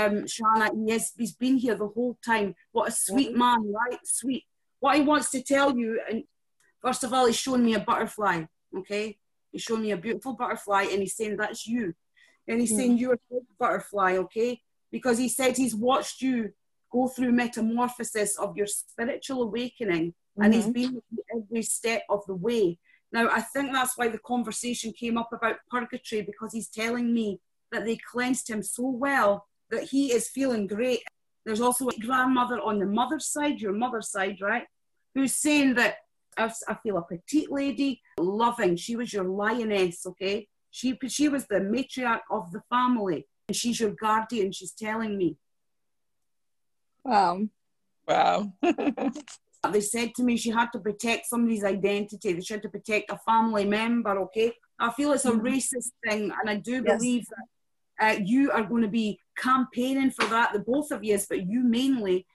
[0.00, 2.54] um, Shana, yes, he's been here the whole time.
[2.72, 3.98] What a sweet man, right?
[4.04, 4.44] Sweet.
[4.80, 6.22] What he wants to tell you, and
[6.80, 8.44] first of all, he's showing me a butterfly,
[8.76, 9.18] okay?
[9.50, 11.94] He's showing me a beautiful butterfly, and he's saying, That's you.
[12.48, 12.76] And he's mm.
[12.76, 14.60] saying, You're a butterfly, okay?
[14.90, 16.52] Because he said he's watched you
[16.90, 20.42] go through metamorphosis of your spiritual awakening, mm-hmm.
[20.42, 20.72] and he's mm-hmm.
[20.72, 21.02] been
[21.34, 22.78] every step of the way.
[23.12, 27.40] Now, I think that's why the conversation came up about purgatory, because he's telling me
[27.72, 31.02] that they cleansed him so well that he is feeling great.
[31.44, 34.64] There's also a grandmother on the mother's side, your mother's side, right?
[35.14, 35.96] Who's saying that
[36.38, 38.76] I feel a petite lady, loving.
[38.76, 40.46] She was your lioness, okay?
[40.70, 44.52] She, she was the matriarch of the family, and she's your guardian.
[44.52, 45.36] She's telling me.
[47.04, 47.48] Wow.
[48.06, 48.52] Wow.
[49.72, 52.32] they said to me she had to protect somebody's identity.
[52.32, 54.52] They had to protect a family member, okay?
[54.78, 55.40] I feel it's a Mhm.
[55.40, 57.00] racist thing, and I do Yes.
[57.00, 57.46] believe that
[58.00, 61.62] uh, you are going to be campaigning for that, the both of you, but you
[61.62, 62.26] mainly.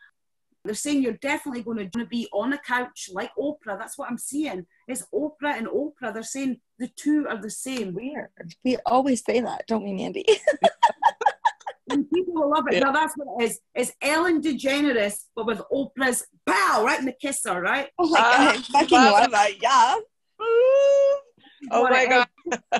[0.65, 3.77] They're saying you're definitely going to be on a couch like Oprah.
[3.77, 4.65] That's what I'm seeing.
[4.87, 6.13] It's Oprah and Oprah.
[6.13, 7.93] They're saying the two are the same.
[7.93, 8.29] Weird.
[8.63, 10.25] We always say that, don't we, Mandy?
[11.89, 12.75] And people will love it.
[12.75, 12.79] Yeah.
[12.79, 13.59] Now that's what it is.
[13.75, 17.89] It's Ellen DeGeneres, but with Oprah's pow right in the kisser, right?
[17.99, 19.61] Oh my Ah, god, I fucking love love that.
[19.61, 19.95] Yeah.
[20.39, 21.21] oh
[21.81, 22.27] What my it god.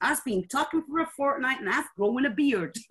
[0.00, 2.76] I've been talking for a fortnight and I've grown a beard.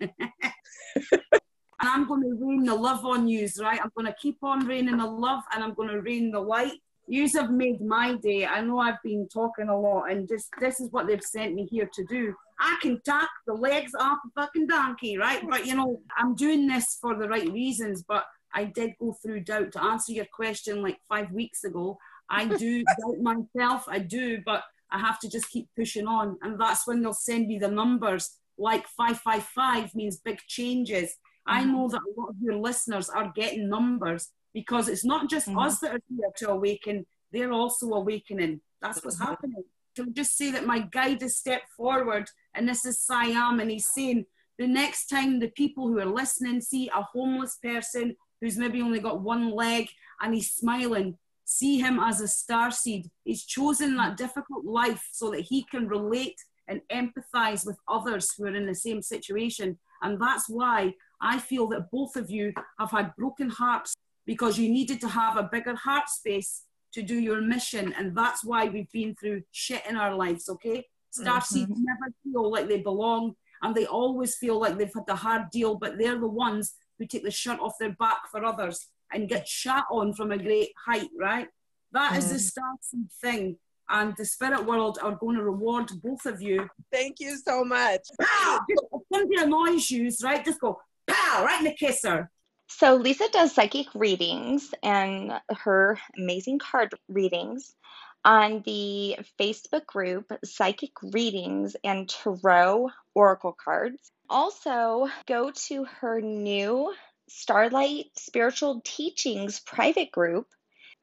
[1.80, 3.80] and I'm going to rain the love on yous, right?
[3.82, 6.72] I'm going to keep on raining the love and I'm going to rain the light.
[7.08, 8.46] Yous have made my day.
[8.46, 11.66] I know I've been talking a lot and just this is what they've sent me
[11.66, 12.34] here to do.
[12.58, 15.42] I can talk the legs off a fucking donkey, right?
[15.48, 18.24] But you know, I'm doing this for the right reasons, but
[18.54, 21.98] I did go through doubt to answer your question like five weeks ago.
[22.30, 26.38] I do doubt myself, I do, but I have to just keep pushing on.
[26.42, 31.14] And that's when they'll send me the numbers like 555 means big changes.
[31.46, 35.48] I know that a lot of your listeners are getting numbers because it's not just
[35.48, 35.64] Mhm.
[35.64, 38.60] us that are here to awaken, they're also awakening.
[38.80, 39.26] That's what's Mhm.
[39.26, 39.64] happening.
[39.96, 43.90] To just say that my guide has stepped forward and this is Siam and he's
[43.92, 44.26] saying
[44.58, 49.00] the next time the people who are listening see a homeless person who's maybe only
[49.00, 49.88] got one leg
[50.20, 53.10] and he's smiling, see him as a star seed.
[53.24, 56.38] He's chosen that difficult life so that he can relate
[56.68, 59.78] and empathize with others who are in the same situation.
[60.02, 63.94] And that's why I feel that both of you have had broken hearts
[64.26, 66.62] because you needed to have a bigger heart space
[66.92, 67.94] to do your mission.
[67.96, 70.84] And that's why we've been through shit in our lives, okay?
[71.16, 71.84] Starseeds mm-hmm.
[71.84, 75.76] never feel like they belong and they always feel like they've had the hard deal,
[75.76, 79.46] but they're the ones who take the shirt off their back for others and get
[79.46, 81.48] shot on from a great height, right?
[81.92, 82.98] That is the mm-hmm.
[82.98, 83.56] starseed thing.
[83.88, 86.68] And the spirit world are going to reward both of you.
[86.92, 88.00] Thank you so much.
[88.20, 88.60] Pow!
[88.68, 90.44] Just when you noise use, right?
[90.44, 92.30] Just go pow right in the kisser.
[92.68, 97.74] So Lisa does psychic readings and her amazing card readings
[98.24, 104.10] on the Facebook group Psychic Readings and Tarot Oracle Cards.
[104.28, 106.92] Also, go to her new
[107.28, 110.48] Starlight Spiritual Teachings private group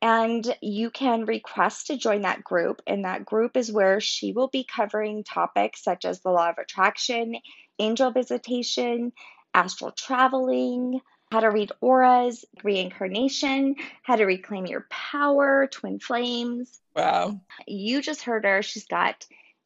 [0.01, 2.82] and you can request to join that group.
[2.86, 6.58] And that group is where she will be covering topics such as the law of
[6.58, 7.38] attraction,
[7.80, 9.14] angel visitation,
[9.54, 10.99] astral traveling,
[11.32, 16.80] how to read auras, reincarnation, how to reclaim your power, twin flames.
[16.95, 17.39] Wow.
[17.68, 18.62] You just heard her.
[18.62, 19.26] She's got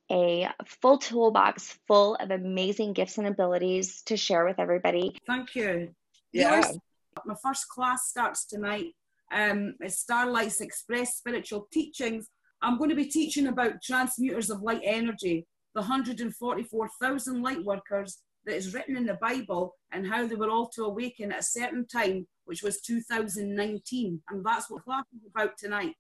[0.10, 5.18] a full toolbox full of amazing gifts and abilities to share with everybody.
[5.28, 5.90] Thank you.
[6.32, 6.56] Yeah.
[6.62, 6.78] Yours-
[7.26, 8.94] My first class starts tonight.
[9.34, 12.28] Um, it's Starlight's Express Spiritual Teachings.
[12.62, 18.56] I'm going to be teaching about transmuters of light energy, the 144,000 light workers that
[18.56, 21.86] is written in the Bible, and how they were all to awaken at a certain
[21.86, 24.22] time, which was 2019.
[24.30, 25.94] And that's what class is about tonight.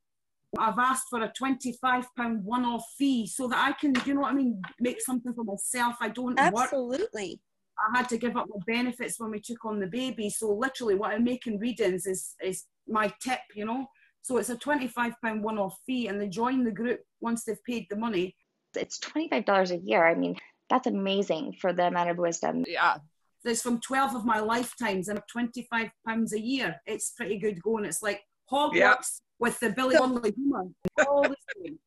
[0.58, 2.06] I've asked for a £25
[2.44, 5.44] one off fee so that I can, you know what I mean, make something for
[5.44, 5.98] myself.
[6.00, 6.64] I don't work.
[6.64, 7.42] Absolutely.
[7.78, 10.30] I had to give up my benefits when we took on the baby.
[10.30, 13.86] So literally, what I make in readings is is my tip, you know.
[14.24, 17.44] So it's a twenty five pound one off fee, and they join the group once
[17.44, 18.36] they've paid the money.
[18.76, 20.06] It's $25 a year.
[20.06, 20.36] I mean,
[20.70, 22.64] that's amazing for the amount of wisdom.
[22.68, 22.98] Yeah.
[23.44, 26.82] There's from twelve of my lifetimes, and twenty five pounds a year.
[26.86, 27.86] It's pretty good going.
[27.86, 28.96] It's like Hogwarts Yeah.
[29.40, 30.66] with the Billy Connolly humour.
[31.08, 31.80] All the same.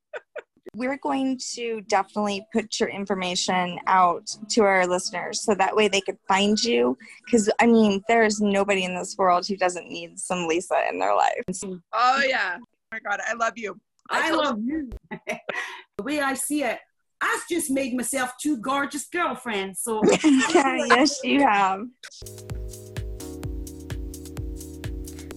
[0.76, 6.00] We're going to definitely put your information out to our listeners so that way they
[6.00, 6.96] could find you.
[7.24, 11.14] Because, I mean, there's nobody in this world who doesn't need some Lisa in their
[11.16, 11.42] life.
[11.92, 12.58] Oh yeah.
[12.60, 13.76] Oh my god, I love you.
[14.10, 14.90] I told- love you.
[15.96, 16.78] the way I see it,
[17.20, 19.80] I've just made myself two gorgeous girlfriends.
[19.82, 21.86] So yes, you have.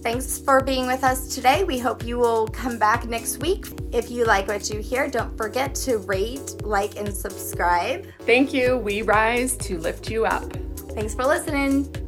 [0.04, 1.64] Thanks for being with us today.
[1.64, 3.66] We hope you will come back next week.
[3.90, 8.06] If you like what you hear, don't forget to rate, like, and subscribe.
[8.20, 8.76] Thank you.
[8.76, 10.52] We rise to lift you up.
[10.90, 12.03] Thanks for listening.